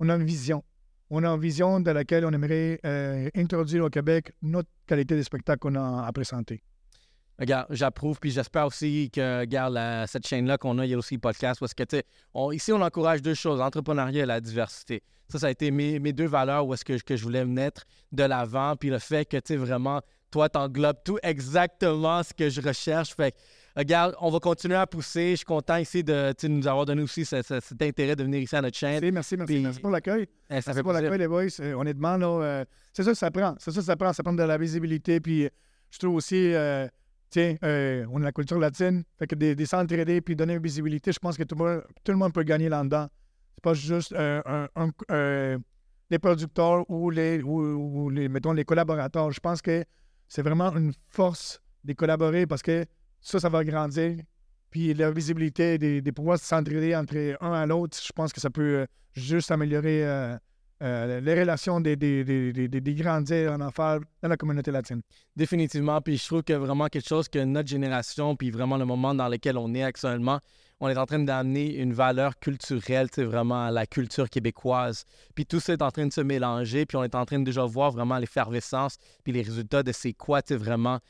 on 0.00 0.08
a 0.10 0.14
une 0.16 0.24
vision. 0.24 0.62
On 1.10 1.22
a 1.22 1.28
une 1.28 1.40
vision 1.40 1.80
de 1.80 1.90
laquelle 1.90 2.24
on 2.26 2.32
aimerait 2.32 2.80
euh, 2.84 3.28
introduire 3.36 3.84
au 3.84 3.90
Québec 3.90 4.32
notre 4.42 4.68
qualité 4.86 5.16
de 5.16 5.22
spectacle 5.22 5.60
qu'on 5.60 5.76
a 5.76 6.04
à 6.06 6.12
présenter. 6.12 6.62
Regarde, 7.38 7.66
j'approuve, 7.70 8.18
puis 8.18 8.30
j'espère 8.30 8.66
aussi 8.66 9.10
que, 9.12 9.40
regarde, 9.40 9.78
cette 10.08 10.26
chaîne-là 10.26 10.56
qu'on 10.56 10.78
a, 10.78 10.86
il 10.86 10.92
y 10.92 10.94
a 10.94 10.98
aussi 10.98 11.18
podcast, 11.18 11.60
parce 11.60 11.74
que, 11.74 11.84
ici, 12.52 12.72
on 12.72 12.80
encourage 12.80 13.20
deux 13.20 13.34
choses, 13.34 13.58
l'entrepreneuriat 13.58 14.22
et 14.22 14.26
la 14.26 14.40
diversité. 14.40 15.02
Ça, 15.28 15.38
ça 15.38 15.46
a 15.48 15.50
été 15.50 15.70
mes, 15.70 15.98
deux 16.12 16.26
valeurs 16.26 16.66
où 16.66 16.72
est-ce 16.72 16.84
que, 16.84 17.16
je 17.16 17.22
voulais 17.22 17.44
mettre 17.44 17.84
de 18.12 18.22
l'avant, 18.22 18.74
puis 18.76 18.88
le 18.88 18.98
fait 18.98 19.26
que, 19.26 19.36
tu 19.36 19.48
sais, 19.48 19.56
vraiment, 19.56 20.00
toi, 20.30 20.48
t'englobes 20.48 20.98
tout 21.04 21.18
exactement 21.22 22.22
ce 22.22 22.32
que 22.32 22.48
je 22.48 22.60
recherche. 22.62 23.14
Fait 23.14 23.34
regarde, 23.76 24.14
on 24.20 24.30
va 24.30 24.38
continuer 24.40 24.74
à 24.76 24.86
pousser. 24.86 25.30
Je 25.32 25.36
suis 25.36 25.44
content 25.44 25.76
ici 25.76 26.02
de 26.02 26.34
nous 26.48 26.66
avoir 26.66 26.86
donné 26.86 27.02
aussi 27.02 27.24
ce- 27.24 27.42
ce- 27.42 27.60
cet 27.60 27.80
intérêt 27.82 28.16
de 28.16 28.24
venir 28.24 28.40
ici 28.40 28.56
à 28.56 28.62
notre 28.62 28.76
chaîne. 28.76 29.00
Merci, 29.00 29.12
merci, 29.12 29.36
merci, 29.36 29.52
Puis- 29.54 29.62
merci 29.62 29.80
pour 29.80 29.90
l'accueil. 29.90 30.22
Eh, 30.22 30.26
ça 30.26 30.54
Merci 30.54 30.72
fait 30.72 30.82
pour 30.82 30.92
l'accueil, 30.92 31.18
les 31.18 31.28
boys. 31.28 31.44
Euh, 31.60 31.74
honnêtement, 31.74 32.16
là, 32.16 32.26
euh, 32.42 32.64
c'est 32.92 33.02
ça 33.02 33.10
que 33.12 33.16
ça 33.18 33.30
prend. 33.30 33.54
C'est 33.58 33.70
ça 33.70 33.80
que 33.80 33.86
ça 33.86 33.96
prend. 33.96 34.12
Ça 34.12 34.22
prend 34.22 34.32
de 34.32 34.42
la 34.42 34.58
visibilité. 34.58 35.20
Puis 35.20 35.44
euh, 35.44 35.48
je 35.90 35.98
trouve 35.98 36.14
aussi, 36.16 36.52
euh, 36.54 36.88
tiens, 37.30 37.56
euh, 37.64 38.06
on 38.10 38.20
a 38.22 38.24
la 38.24 38.32
culture 38.32 38.58
latine. 38.58 39.04
Fait 39.18 39.26
que 39.26 39.34
des, 39.34 39.54
des 39.54 39.66
s'entraider 39.66 40.20
puis 40.20 40.34
donner 40.36 40.54
une 40.54 40.62
visibilité, 40.62 41.12
je 41.12 41.18
pense 41.18 41.36
que 41.36 41.42
tout, 41.44 41.54
le 41.56 41.64
monde- 41.64 41.84
tout 42.04 42.12
le 42.12 42.18
monde 42.18 42.32
peut 42.32 42.42
gagner 42.44 42.68
là-dedans. 42.68 43.08
C'est 43.54 43.62
pas 43.64 43.74
juste 43.74 44.14
un- 44.16 44.68
un- 44.76 45.58
les 46.10 46.18
producteurs 46.20 46.88
ou 46.88 47.10
les, 47.10 47.42
ou, 47.42 47.58
ou 48.04 48.10
les, 48.10 48.28
mettons, 48.28 48.52
les 48.52 48.64
collaborateurs. 48.64 49.32
Je 49.32 49.40
pense 49.40 49.60
que 49.60 49.84
c'est 50.28 50.42
vraiment 50.42 50.72
une 50.76 50.92
force 51.08 51.60
de 51.84 51.92
collaborer 51.92 52.46
parce 52.46 52.62
que 52.62 52.84
ça, 53.20 53.40
ça 53.40 53.48
va 53.48 53.64
grandir. 53.64 54.16
Puis 54.70 54.92
la 54.94 55.10
visibilité, 55.10 55.78
des, 55.78 56.00
des 56.02 56.12
pouvoirs 56.12 56.38
s'entraider 56.38 56.94
entre 56.94 57.36
un 57.40 57.52
à 57.52 57.66
l'autre, 57.66 57.98
je 58.04 58.12
pense 58.12 58.32
que 58.32 58.40
ça 58.40 58.50
peut 58.50 58.80
euh, 58.80 58.86
juste 59.14 59.50
améliorer 59.50 60.04
euh, 60.04 60.36
euh, 60.82 61.20
les 61.20 61.40
relations 61.40 61.80
des, 61.80 61.96
des, 61.96 62.24
des, 62.24 62.68
des, 62.68 62.94
grandir 62.94 63.52
en 63.52 63.60
affaires 63.60 64.00
dans 64.22 64.28
la 64.28 64.36
communauté 64.36 64.70
latine. 64.70 65.00
Définitivement. 65.34 66.00
Puis 66.02 66.18
je 66.18 66.26
trouve 66.26 66.42
que 66.42 66.52
vraiment 66.52 66.88
quelque 66.88 67.08
chose 67.08 67.28
que 67.28 67.38
notre 67.38 67.68
génération, 67.68 68.36
puis 68.36 68.50
vraiment 68.50 68.76
le 68.76 68.84
moment 68.84 69.14
dans 69.14 69.28
lequel 69.28 69.56
on 69.56 69.72
est 69.72 69.82
actuellement, 69.82 70.40
on 70.80 70.88
est 70.88 70.98
en 70.98 71.06
train 71.06 71.20
d'amener 71.20 71.76
une 71.76 71.94
valeur 71.94 72.38
culturelle, 72.38 73.08
c'est 73.10 73.24
vraiment 73.24 73.64
à 73.64 73.70
la 73.70 73.86
culture 73.86 74.28
québécoise. 74.28 75.04
Puis 75.34 75.46
tout 75.46 75.58
ça 75.58 75.72
est 75.72 75.80
en 75.80 75.90
train 75.90 76.06
de 76.06 76.12
se 76.12 76.20
mélanger, 76.20 76.84
puis 76.84 76.98
on 76.98 77.04
est 77.04 77.14
en 77.14 77.24
train 77.24 77.38
de 77.38 77.44
déjà 77.44 77.64
voir 77.64 77.92
vraiment 77.92 78.18
l'effervescence, 78.18 78.98
puis 79.24 79.32
les 79.32 79.40
résultats 79.40 79.82
de 79.82 79.92
c'est 79.92 80.12
quoi, 80.12 80.42
sais, 80.44 80.56
vraiment 80.56 81.00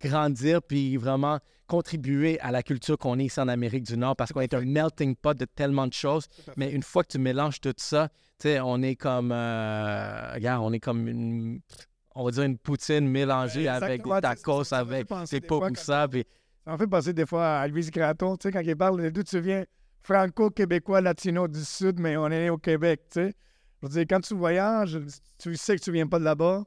grandir, 0.00 0.62
puis 0.62 0.96
vraiment 0.96 1.38
contribuer 1.66 2.38
à 2.40 2.52
la 2.52 2.62
culture 2.62 2.96
qu'on 2.96 3.18
est 3.18 3.24
ici 3.24 3.40
en 3.40 3.48
Amérique 3.48 3.84
du 3.84 3.96
Nord, 3.96 4.14
parce 4.16 4.32
qu'on 4.32 4.40
est 4.40 4.54
un 4.54 4.60
melting 4.64 5.16
pot 5.16 5.36
de 5.36 5.44
tellement 5.44 5.86
de 5.86 5.92
choses. 5.92 6.26
Mais 6.56 6.70
une 6.70 6.82
fois 6.82 7.02
que 7.02 7.08
tu 7.08 7.18
mélanges 7.18 7.60
tout 7.60 7.74
ça, 7.76 8.08
tu 8.38 8.48
sais, 8.48 8.60
on 8.60 8.82
est 8.82 8.94
comme, 8.96 9.32
euh, 9.32 10.32
regarde, 10.34 10.62
on 10.64 10.72
est 10.72 10.78
comme 10.80 11.08
une, 11.08 11.60
on 12.14 12.24
va 12.24 12.30
dire 12.30 12.44
une 12.44 12.58
poutine 12.58 13.08
mélangée 13.08 13.66
avec 13.68 13.90
Exactement, 14.00 14.14
des 14.20 14.26
ça- 14.28 14.34
tacos, 14.36 14.64
ça 14.64 14.78
avec 14.78 15.08
des 15.30 15.40
pupusas, 15.40 16.08
puis 16.08 16.24
Ça 16.64 16.72
me 16.72 16.78
fait 16.78 16.86
penser 16.86 17.12
des 17.12 17.26
fois 17.26 17.58
à 17.60 17.68
Louise 17.68 17.90
Gratton, 17.90 18.36
tu 18.36 18.48
sais, 18.48 18.52
quand 18.52 18.60
il 18.60 18.76
parle 18.76 19.10
d'où 19.10 19.22
tu 19.22 19.40
viens, 19.40 19.64
franco-québécois, 20.02 21.00
latino 21.00 21.46
du 21.48 21.64
Sud, 21.64 21.98
mais 21.98 22.16
on 22.16 22.26
est 22.26 22.44
né 22.44 22.50
au 22.50 22.58
Québec, 22.58 23.02
tu 23.10 23.20
sais. 23.20 23.34
Je 23.82 23.86
veux 23.86 23.92
dire, 23.92 24.04
quand 24.08 24.20
tu 24.20 24.34
voyages, 24.34 24.98
tu 25.38 25.54
sais 25.56 25.76
que 25.76 25.82
tu 25.82 25.92
viens 25.92 26.06
pas 26.06 26.18
de 26.18 26.24
là-bas, 26.24 26.64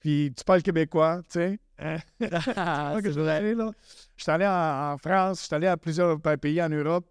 puis 0.00 0.32
tu 0.36 0.44
parles 0.44 0.62
québécois, 0.62 1.22
tu 1.28 1.38
sais. 1.40 1.58
Hein? 1.78 1.98
Ah, 2.56 2.94
que 2.96 3.02
c'est 3.02 3.08
je 3.08 3.12
suis 3.12 3.20
vrai. 3.22 3.36
allé, 3.36 3.54
là? 3.54 3.70
Je 4.16 4.22
suis 4.22 4.32
allé 4.32 4.46
en, 4.46 4.92
en 4.94 4.98
France, 4.98 5.40
je 5.42 5.46
suis 5.46 5.54
allé 5.54 5.66
à 5.66 5.76
plusieurs 5.76 6.20
pa- 6.20 6.36
pays 6.36 6.60
en 6.62 6.68
Europe. 6.68 7.06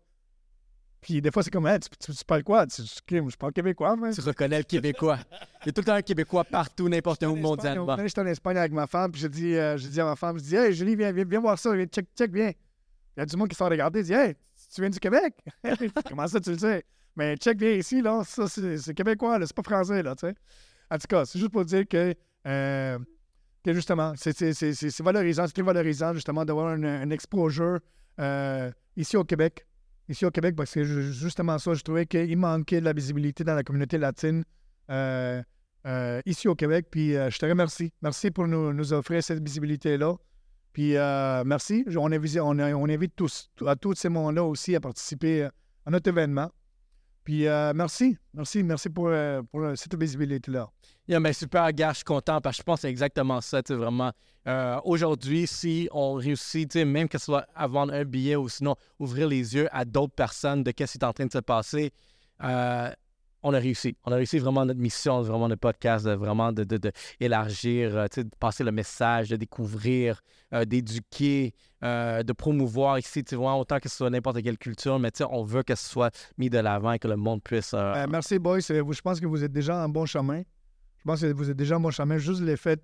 Puis 1.02 1.22
des 1.22 1.32
fois, 1.32 1.44
c'est 1.44 1.52
comme, 1.52 1.68
Hey, 1.68 1.80
tu, 1.80 1.90
tu- 2.00 2.12
tu 2.14 2.26
parles 2.26 2.44
quoi? 2.44 2.66
Tu, 2.68 2.82
je, 2.82 3.30
je 3.30 3.36
parle 3.38 3.54
québécois, 3.54 3.96
mais. 3.96 4.12
Tu 4.12 4.22
reconnais 4.22 4.58
le 4.58 4.64
Québécois. 4.64 5.20
Il 5.64 5.68
y 5.68 5.70
a 5.70 5.72
tout 5.72 5.82
le 5.82 5.86
temps 5.86 5.94
un 5.94 6.02
Québécois 6.02 6.44
partout, 6.44 6.90
n'importe 6.90 7.24
où 7.24 7.36
mondialement. 7.36 7.98
J'étais 8.04 8.22
en 8.22 8.26
Espagne 8.26 8.58
avec 8.58 8.72
ma 8.74 8.88
femme, 8.88 9.12
puis 9.12 9.22
j'ai 9.22 9.30
dit, 9.30 9.56
euh, 9.56 9.78
dit 9.78 10.02
à 10.02 10.06
ma 10.06 10.16
femme, 10.16 10.38
je 10.38 10.44
dis, 10.44 10.56
hey, 10.56 10.74
Julie, 10.74 10.96
viens, 10.96 11.12
viens, 11.12 11.24
viens 11.26 11.40
voir 11.40 11.58
ça, 11.58 11.74
viens, 11.76 11.86
check, 11.86 12.08
check, 12.18 12.32
viens. 12.34 12.52
Il 13.16 13.20
y 13.20 13.22
a 13.22 13.26
du 13.26 13.38
monde 13.38 13.48
qui 13.48 13.56
s'en 13.56 13.70
regarder, 13.70 14.00
il 14.02 14.06
dit, 14.06 14.14
hey, 14.14 14.34
tu 14.74 14.82
viens 14.82 14.90
du 14.90 15.00
Québec? 15.00 15.34
Comment 16.10 16.28
ça, 16.28 16.40
tu 16.42 16.52
le 16.52 16.58
sais? 16.58 16.84
Mais 17.16 17.36
check, 17.38 17.58
viens 17.60 17.72
ici, 17.72 18.02
là, 18.02 18.24
ça, 18.26 18.48
c'est 18.48 18.78
c'est 18.78 18.94
québécois, 18.94 19.40
là, 19.40 19.46
c'est 19.46 19.56
pas 19.56 19.64
français, 19.64 20.04
là, 20.04 20.16
tu 20.16 20.28
sais. 20.28 20.36
En 20.90 20.98
tout 20.98 21.08
cas, 21.08 21.26
c'est 21.26 21.40
juste 21.40 21.52
pour 21.52 21.64
dire 21.66 21.88
que, 21.88 22.14
euh, 22.48 22.98
justement, 23.66 24.14
c'est 24.16 25.00
valorisant, 25.02 25.46
c'est 25.48 25.54
très 25.54 25.64
valorisant, 25.64 26.14
justement, 26.14 26.46
d'avoir 26.46 26.68
un, 26.68 27.10
exposure 27.10 27.80
euh, 28.20 28.72
ici 28.96 29.18
au 29.18 29.24
Québec. 29.24 29.66
Ici 30.10 30.26
au 30.26 30.32
Québec, 30.32 30.56
parce 30.56 30.74
que 30.74 30.84
ju- 30.84 31.12
justement 31.12 31.58
ça, 31.58 31.74
je 31.74 31.82
trouvais 31.82 32.06
qu'il 32.06 32.38
manquait 32.38 32.80
de 32.80 32.86
la 32.86 32.94
visibilité 32.94 33.44
dans 33.44 33.56
la 33.56 33.64
communauté 33.64 33.98
latine. 33.98 34.44
Euh, 34.90 35.44
euh, 35.86 36.22
ici 36.26 36.48
au 36.48 36.56
Québec. 36.56 36.88
Puis 36.90 37.12
je 37.12 37.38
te 37.38 37.46
remercie. 37.46 37.92
Merci 38.02 38.32
pour 38.32 38.48
nous, 38.48 38.94
offrir 38.94 39.22
cette 39.22 39.44
visibilité-là. 39.44 40.16
Puis 40.72 40.94
merci. 41.46 41.84
On, 41.98 42.12
invite, 42.12 43.16
tous, 43.16 43.50
à 43.66 43.76
tous 43.76 43.96
ces 43.96 44.10
mondes-là 44.10 44.44
aussi 44.44 44.76
à 44.76 44.80
participer 44.80 45.44
à 45.86 45.92
notre 45.92 46.08
événement. 46.10 46.50
Puis 47.28 47.46
euh, 47.46 47.74
merci. 47.76 48.18
Merci. 48.34 48.64
Merci 48.64 48.90
pour, 48.90 49.10
euh, 49.10 49.42
pour 49.52 49.60
euh, 49.60 49.76
cette 49.76 50.00
visibilité-là. 50.00 50.70
Yeah, 51.10 51.34
super, 51.34 51.74
gars, 51.74 51.90
je 51.90 51.96
suis 51.96 52.06
content 52.06 52.40
parce 52.40 52.56
que 52.56 52.62
je 52.62 52.64
pense 52.64 52.78
que 52.78 52.82
c'est 52.84 52.90
exactement 52.90 53.42
ça, 53.42 53.62
tu 53.62 53.74
vraiment. 53.74 54.14
Euh, 54.48 54.80
Aujourd'hui, 54.86 55.46
si 55.46 55.90
on 55.92 56.14
réussit, 56.14 56.74
même 56.78 57.10
que 57.10 57.18
ce 57.18 57.26
soit 57.26 57.46
à 57.54 57.68
vendre 57.68 57.94
un 57.94 58.06
billet 58.06 58.38
ou 58.38 58.48
sinon 58.48 58.78
ouvrir 58.98 59.28
les 59.28 59.56
yeux 59.56 59.68
à 59.74 59.84
d'autres 59.84 60.16
personnes 60.16 60.64
de 60.64 60.72
qu'est-ce 60.72 60.94
qui 60.94 61.00
est 61.00 61.04
en 61.04 61.12
train 61.12 61.26
de 61.26 61.34
se 61.34 61.40
passer, 61.40 61.92
on 63.44 63.54
a 63.54 63.60
réussi. 63.60 63.96
On 64.04 64.12
a 64.12 64.16
réussi 64.16 64.40
vraiment 64.40 64.66
notre 64.66 64.80
mission, 64.80 65.22
vraiment 65.22 65.48
notre 65.48 65.62
podcast, 65.62 66.08
vraiment 66.08 66.52
de, 66.52 66.64
de- 66.64 66.92
euh, 67.22 68.08
de 68.08 68.30
passer 68.40 68.64
le 68.64 68.72
message, 68.72 69.30
de 69.30 69.36
découvrir, 69.36 70.22
euh, 70.54 70.66
d'éduquer, 70.66 71.54
euh, 71.84 72.24
de 72.24 72.34
promouvoir 72.34 73.00
ici, 73.00 73.24
tu 73.24 73.36
vois, 73.36 73.56
autant 73.56 73.80
que 73.80 73.90
ce 73.90 73.98
soit 73.98 74.10
n'importe 74.10 74.42
quelle 74.42 74.58
culture, 74.58 75.00
mais 75.00 75.12
on 75.30 75.44
veut 75.44 75.64
que 75.64 75.76
ce 75.76 75.88
soit 75.90 76.14
mis 76.38 76.50
de 76.50 76.58
l'avant 76.60 76.94
et 76.94 77.00
que 77.00 77.08
le 77.08 77.16
monde 77.16 77.42
puisse... 77.44 77.74
Euh, 77.74 78.06
merci, 78.10 78.40
boys. 78.40 78.60
Je 78.60 79.02
pense 79.02 79.20
que 79.20 79.26
vous 79.26 79.44
êtes 79.44 79.52
déjà 79.52 79.78
en 79.84 79.90
bon 79.90 80.06
chemin. 80.06 80.42
Je 80.98 81.04
pense 81.06 81.22
que 81.22 81.32
vous 81.34 81.50
êtes 81.50 81.58
déjà 81.58 81.78
en 81.78 81.80
bon 81.80 81.92
chemin. 81.92 82.18
Juste 82.18 82.42
le 82.42 82.56
fait 82.56 82.82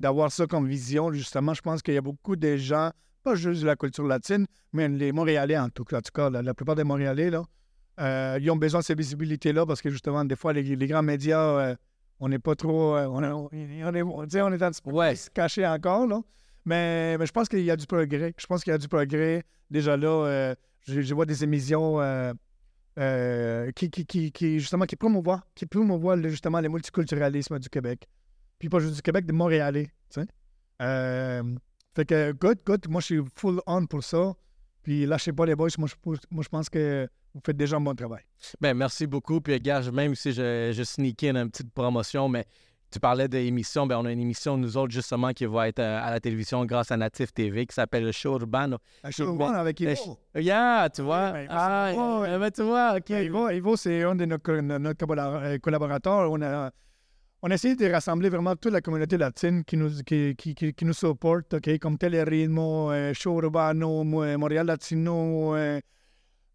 d'avoir 0.00 0.30
ça 0.32 0.46
comme 0.46 0.66
vision, 0.66 1.12
justement, 1.12 1.54
je 1.54 1.62
pense 1.62 1.80
qu'il 1.80 1.94
y 1.94 1.98
a 1.98 2.02
beaucoup 2.02 2.36
de 2.36 2.56
gens, 2.56 2.90
pas 3.22 3.34
juste 3.34 3.62
de 3.62 3.66
la 3.66 3.76
culture 3.76 4.04
latine, 4.04 4.46
mais 4.72 4.88
les 4.88 5.10
Montréalais 5.12 5.58
en 5.58 5.68
tout 5.70 5.84
cas. 5.84 5.98
En 5.98 6.02
tout 6.02 6.12
cas, 6.12 6.28
la 6.28 6.54
plupart 6.54 6.74
des 6.74 6.84
Montréalais, 6.84 7.30
là, 7.30 7.42
Euh, 7.98 8.38
ils 8.40 8.50
ont 8.50 8.56
besoin 8.56 8.80
de 8.80 8.84
cette 8.84 8.98
visibilité-là 8.98 9.64
parce 9.66 9.80
que 9.80 9.90
justement, 9.90 10.24
des 10.24 10.36
fois, 10.36 10.52
les, 10.52 10.62
les 10.62 10.86
grands 10.86 11.02
médias, 11.02 11.40
euh, 11.40 11.76
on 12.20 12.28
n'est 12.28 12.38
pas 12.38 12.54
trop. 12.54 12.96
euh, 12.96 13.06
on, 13.06 13.22
est- 13.22 13.28
on 13.84 13.94
est, 13.94 14.02
on 14.02 14.52
est- 14.52 14.62
un 14.62 14.70
petit 14.70 14.82
peu 14.82 14.90
Ouais. 14.90 15.14
caché 15.34 15.66
encore. 15.66 16.06
Là. 16.06 16.20
Mais, 16.64 17.16
mais 17.18 17.26
je 17.26 17.32
pense 17.32 17.48
qu'il 17.48 17.60
y 17.64 17.70
a 17.70 17.76
du 17.76 17.86
progrès. 17.86 18.34
Je 18.36 18.46
pense 18.46 18.62
qu'il 18.64 18.70
y 18.72 18.74
a 18.74 18.78
du 18.78 18.88
progrès. 18.88 19.44
Déjà 19.70 19.96
là, 19.96 20.54
je, 20.86 21.00
je 21.00 21.14
vois 21.14 21.24
des 21.26 21.42
émissions 21.44 22.00
qui, 23.74 23.90
qui, 23.90 24.06
qui, 24.06 24.32
qui, 24.32 24.58
justement, 24.60 24.84
qui 24.86 24.96
promouvoient, 24.96 25.42
qui 25.54 25.66
promouvoient 25.66 26.20
justement 26.28 26.60
le 26.60 26.68
multiculturalisme 26.68 27.58
du 27.58 27.68
Québec. 27.68 28.06
Puis 28.58 28.68
pas 28.68 28.78
juste 28.80 28.94
du 28.96 29.02
Québec, 29.02 29.26
de 29.26 29.32
Montréalais. 29.32 29.88
tu 30.10 30.20
sais. 30.22 30.26
Fait 31.94 32.04
que, 32.04 32.32
good, 32.32 32.58
good. 32.66 32.86
Moi, 32.88 33.00
je 33.00 33.06
suis 33.06 33.20
full 33.34 33.60
on 33.66 33.86
pour 33.86 34.02
ça. 34.04 34.34
Puis 34.86 35.04
lâchez 35.04 35.32
pas 35.32 35.44
les 35.46 35.56
boys. 35.56 35.68
Moi, 35.78 35.88
je, 35.88 35.96
moi, 36.30 36.44
je 36.44 36.48
pense 36.48 36.70
que 36.70 37.08
vous 37.34 37.40
faites 37.44 37.56
déjà 37.56 37.76
un 37.76 37.80
bon 37.80 37.92
travail. 37.92 38.22
Ben, 38.60 38.72
merci 38.72 39.04
beaucoup. 39.08 39.40
Puis, 39.40 39.58
gars, 39.58 39.80
même 39.90 40.14
si 40.14 40.30
je, 40.30 40.70
je 40.72 40.82
sneak 40.84 41.24
in 41.24 41.34
une 41.34 41.50
petite 41.50 41.72
promotion, 41.72 42.28
mais 42.28 42.44
tu 42.92 43.00
parlais 43.00 43.26
d'émission, 43.26 43.84
ben, 43.84 43.98
on 43.98 44.04
a 44.04 44.12
une 44.12 44.20
émission, 44.20 44.56
nous 44.56 44.76
autres, 44.76 44.92
justement, 44.92 45.32
qui 45.32 45.44
va 45.44 45.66
être 45.66 45.80
euh, 45.80 46.00
à 46.00 46.12
la 46.12 46.20
télévision 46.20 46.64
grâce 46.64 46.92
à 46.92 46.96
Natif 46.96 47.34
TV, 47.34 47.66
qui 47.66 47.74
s'appelle 47.74 48.04
le 48.04 48.12
Show 48.12 48.38
Urbano. 48.38 48.78
Je 49.02 49.10
suis 49.10 49.24
Ben, 49.24 49.54
avec 49.54 49.80
Ivo. 49.80 50.18
Yeah, 50.36 50.88
tu 50.94 51.02
vois. 51.02 51.32
ben, 51.32 51.48
ah, 51.50 51.90
ouais, 51.92 52.20
ouais. 52.20 52.38
ben, 52.38 52.50
tu 52.52 52.62
vois, 52.62 52.94
OK. 52.96 53.10
Ivo, 53.10 53.50
Ivo, 53.50 53.74
c'est 53.74 54.04
un 54.04 54.14
de 54.14 54.24
nos, 54.24 54.38
nos 54.78 54.90
euh, 54.90 55.58
collaborateurs. 55.58 56.30
On 56.30 56.40
a, 56.42 56.70
on 57.42 57.50
a 57.50 57.54
essayé 57.54 57.76
de 57.76 57.86
rassembler 57.90 58.28
vraiment 58.28 58.56
toute 58.56 58.72
la 58.72 58.80
communauté 58.80 59.16
latine 59.16 59.62
qui 59.64 59.76
nous, 59.76 59.90
qui, 60.04 60.34
qui, 60.36 60.54
qui, 60.54 60.72
qui 60.74 60.84
nous 60.84 60.92
supporte, 60.94 61.54
OK, 61.54 61.78
comme 61.78 61.96
Teleritmo, 61.98 62.90
euh, 62.90 63.12
Show 63.14 63.40
Urbano, 63.40 64.02
Mo- 64.04 64.38
Montréal 64.38 64.66
Latino, 64.66 65.54
euh, 65.54 65.80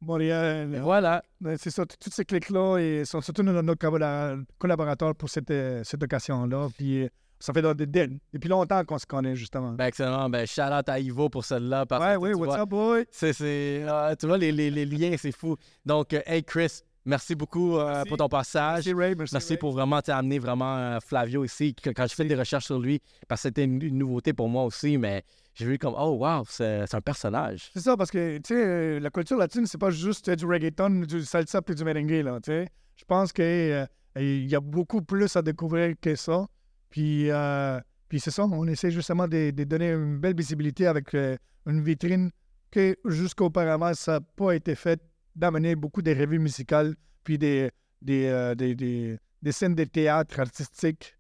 Montréal. 0.02 0.80
Voilà. 0.82 1.22
Euh, 1.46 1.56
C'est 1.60 1.70
ça, 1.70 1.86
t- 1.86 1.96
tous 2.00 2.10
ces 2.12 2.26
clics-là 2.26 2.78
et 2.80 3.06
sont 3.06 3.22
surtout 3.22 3.44
nos, 3.44 3.62
nos 3.62 3.76
collabora- 3.76 4.38
collaborateurs 4.58 5.15
pour 5.15 5.30
cette, 5.30 5.52
euh, 5.52 5.82
cette 5.84 6.02
occasion-là. 6.04 6.70
Puis 6.76 7.04
euh, 7.04 7.10
ça 7.39 7.54
fait 7.54 7.62
de- 7.62 7.74
de- 7.74 7.86
de- 7.86 8.20
depuis 8.34 8.50
longtemps 8.50 8.84
qu'on 8.84 8.98
se 8.98 9.06
connaît, 9.06 9.36
justement. 9.36 9.74
Ben, 9.74 9.86
excellent. 9.86 10.30
Ben, 10.30 10.48
shout 10.48 10.62
out 10.63 10.89
à 10.89 11.00
Ivo 11.00 11.30
pour 11.30 11.46
celle-là. 11.46 11.86
parce 11.86 12.04
ouais, 12.04 12.13
que, 12.15 12.20
oui, 12.20 12.34
what's 12.34 12.56
vois, 12.56 12.62
up, 12.63 12.70
boy? 12.70 13.06
C'est, 13.12 13.34
c'est, 13.34 13.86
ah, 13.88 14.15
tu 14.20 14.26
vois, 14.26 14.38
les, 14.39 14.52
les- 14.52 14.72
les 14.72 14.86
liens, 14.86 15.15
c'est 15.17 15.32
fou. 15.32 15.56
Donc, 15.86 16.13
euh, 16.13 16.22
hey, 16.26 16.44
Chris, 16.44 16.82
merci 17.06 17.36
beaucoup 17.36 17.78
euh, 17.78 17.94
Merci. 17.94 18.10
pour 18.10 18.18
ton 18.18 18.30
passage. 18.30 18.86
Merci, 18.86 18.94
Ray. 18.94 19.16
Merci, 19.16 19.36
Merci 19.36 19.50
Ray. 19.50 19.58
pour 19.58 19.72
vraiment 19.72 20.02
t'amener 20.02 20.40
vraiment 20.40 20.78
euh, 20.78 21.00
Flavio 21.00 21.44
ici. 21.44 21.76
Quand 21.84 22.08
j'ai 22.08 22.16
fait 22.16 22.26
des 22.26 22.36
recherches 22.36 22.66
sur 22.66 22.80
lui, 22.80 23.02
parce 23.28 23.42
que 23.42 23.50
c'était 23.50 23.64
une, 23.66 23.82
une 23.82 23.98
nouveauté 23.98 24.34
pour 24.34 24.50
moi 24.50 24.64
aussi, 24.64 24.98
mais 24.98 25.24
j'ai 25.54 25.66
vu 25.66 25.78
comme, 25.78 25.96
oh 25.98 26.18
wow, 26.20 26.44
c'est, 26.48 26.94
un 26.94 27.02
personnage. 27.02 27.70
C'est 27.74 27.82
ça, 27.82 27.98
parce 27.98 28.12
que, 28.12 28.38
tu 28.38 28.54
sais, 28.54 28.66
euh, 28.66 29.00
la 29.00 29.10
culture 29.10 29.38
latine, 29.38 29.66
c'est 29.66 29.78
pas 29.78 29.92
juste 29.92 30.30
euh, 30.30 30.36
du 30.36 30.46
reggaeton, 30.46 31.02
du 31.02 31.24
salsa 31.24 31.62
puis 31.62 31.76
du 31.76 31.84
merengue, 31.84 32.24
là, 32.24 32.40
tu 32.42 32.52
sais. 32.52 32.68
Je 32.96 33.06
pense 33.06 33.34
qu'il 33.34 33.88
y 34.16 34.56
a 34.56 34.60
beaucoup 34.60 35.02
plus 35.02 35.36
à 35.36 35.42
découvrir 35.42 35.96
que 36.00 36.16
ça. 36.16 36.46
Puis, 36.92 37.32
euh, 37.32 37.80
puis 38.10 38.20
c'est 38.20 38.32
ça, 38.32 38.46
on 38.46 38.68
essaie 38.68 38.92
justement 38.92 39.28
de, 39.28 39.52
de 39.52 39.64
donner 39.64 39.92
une 39.92 40.20
belle 40.20 40.36
visibilité 40.36 40.86
avec 40.86 41.14
euh, 41.16 41.36
une 41.66 41.82
vitrine 41.82 42.30
que 42.70 42.96
jusqu'auparavant, 43.06 43.94
ça 43.94 44.14
n'a 44.14 44.22
pas 44.22 44.54
été 44.54 44.76
fait, 44.76 45.02
d'amener 45.36 45.76
beaucoup 45.76 46.02
de 46.02 46.12
revues 46.12 46.39
musicales, 46.39 46.96
puis 47.24 47.38
des, 47.38 47.72
des, 48.02 48.26
euh, 48.28 48.56
des, 48.56 48.76
des- 48.76 49.17
des 49.41 49.52
scènes 49.52 49.76
de 49.76 49.84
théâtre 49.86 50.39
artistique, 50.39 51.15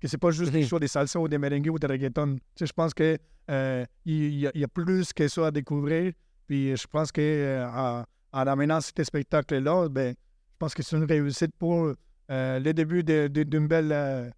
que 0.00 0.08
c'est 0.08 0.18
pas 0.18 0.30
juste 0.30 0.52
des 0.52 0.60
Mhm. 0.60 0.66
shows, 0.66 0.78
des 0.78 0.88
salsa 0.88 1.18
ou 1.20 1.28
des 1.28 1.38
merengue 1.38 1.68
ou 1.70 1.78
des 1.78 1.86
reggaeton. 1.86 2.36
Tu 2.36 2.40
sais, 2.56 2.66
je 2.66 2.72
pense 2.72 2.92
que 2.92 3.16
euh, 3.50 3.84
y, 4.04 4.46
a- 4.46 4.50
il 4.54 4.60
y 4.60 4.64
a 4.64 4.68
plus 4.68 5.12
que 5.12 5.26
ça 5.28 5.46
à 5.46 5.50
découvrir. 5.50 6.12
Puis 6.46 6.76
je 6.76 6.86
pense 6.86 7.10
que 7.12 7.20
euh, 7.20 7.66
en, 7.68 8.04
en 8.32 8.46
amenant 8.46 8.80
ces 8.80 9.04
spectacles-là, 9.04 9.88
ben, 9.88 10.10
je 10.14 10.56
pense 10.58 10.74
que 10.74 10.82
c'est 10.82 10.96
une 10.96 11.04
réussite 11.04 11.52
pour 11.58 11.92
euh, 12.30 12.58
le 12.60 12.72
début 12.72 13.02
d'une 13.02 13.66
belle, 13.68 13.90
euh, 13.92 14.30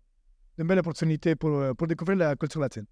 belle 0.58 0.78
opportunité 0.78 1.34
pour, 1.34 1.74
pour 1.76 1.86
découvrir 1.86 2.18
la 2.18 2.36
culture 2.36 2.60
latine. 2.60 2.86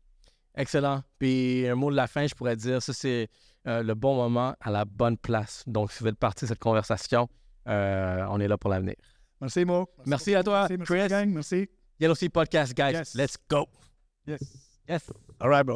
Excellent. 0.55 1.03
Puis 1.19 1.67
un 1.67 1.75
mot 1.75 1.91
de 1.91 1.97
la 1.97 2.07
fin, 2.07 2.27
je 2.27 2.35
pourrais 2.35 2.57
dire, 2.57 2.83
ça 2.83 2.93
c'est 2.93 3.29
euh, 3.67 3.83
le 3.83 3.95
bon 3.95 4.17
moment 4.17 4.55
à 4.61 4.71
la 4.71 4.85
bonne 4.85 5.17
place. 5.17 5.63
Donc, 5.67 5.93
si 5.93 6.01
vous 6.01 6.07
faites 6.07 6.19
partie 6.19 6.45
de 6.45 6.49
cette 6.49 6.59
conversation, 6.59 7.29
euh, 7.69 8.27
on 8.29 8.41
est 8.41 8.49
là 8.49 8.59
pour 8.59 8.71
l'avenir. 8.71 8.95
Merci, 9.41 9.65
Mo. 9.65 9.89
Merci 10.07 10.35
à 10.35 10.43
toi, 10.43 10.67
Merci, 10.69 10.77
merci, 10.79 10.93
Chris. 10.93 11.09
gang. 11.09 11.31
Merci. 11.33 11.69
Yellow 11.99 12.15
Sea 12.15 12.29
Podcast, 12.29 12.75
guys. 12.75 12.93
Yes. 12.93 13.15
Let's 13.15 13.37
go. 13.49 13.67
Yes. 14.27 14.41
Yes. 14.89 15.11
All 15.41 15.49
right, 15.49 15.65
bro. 15.65 15.71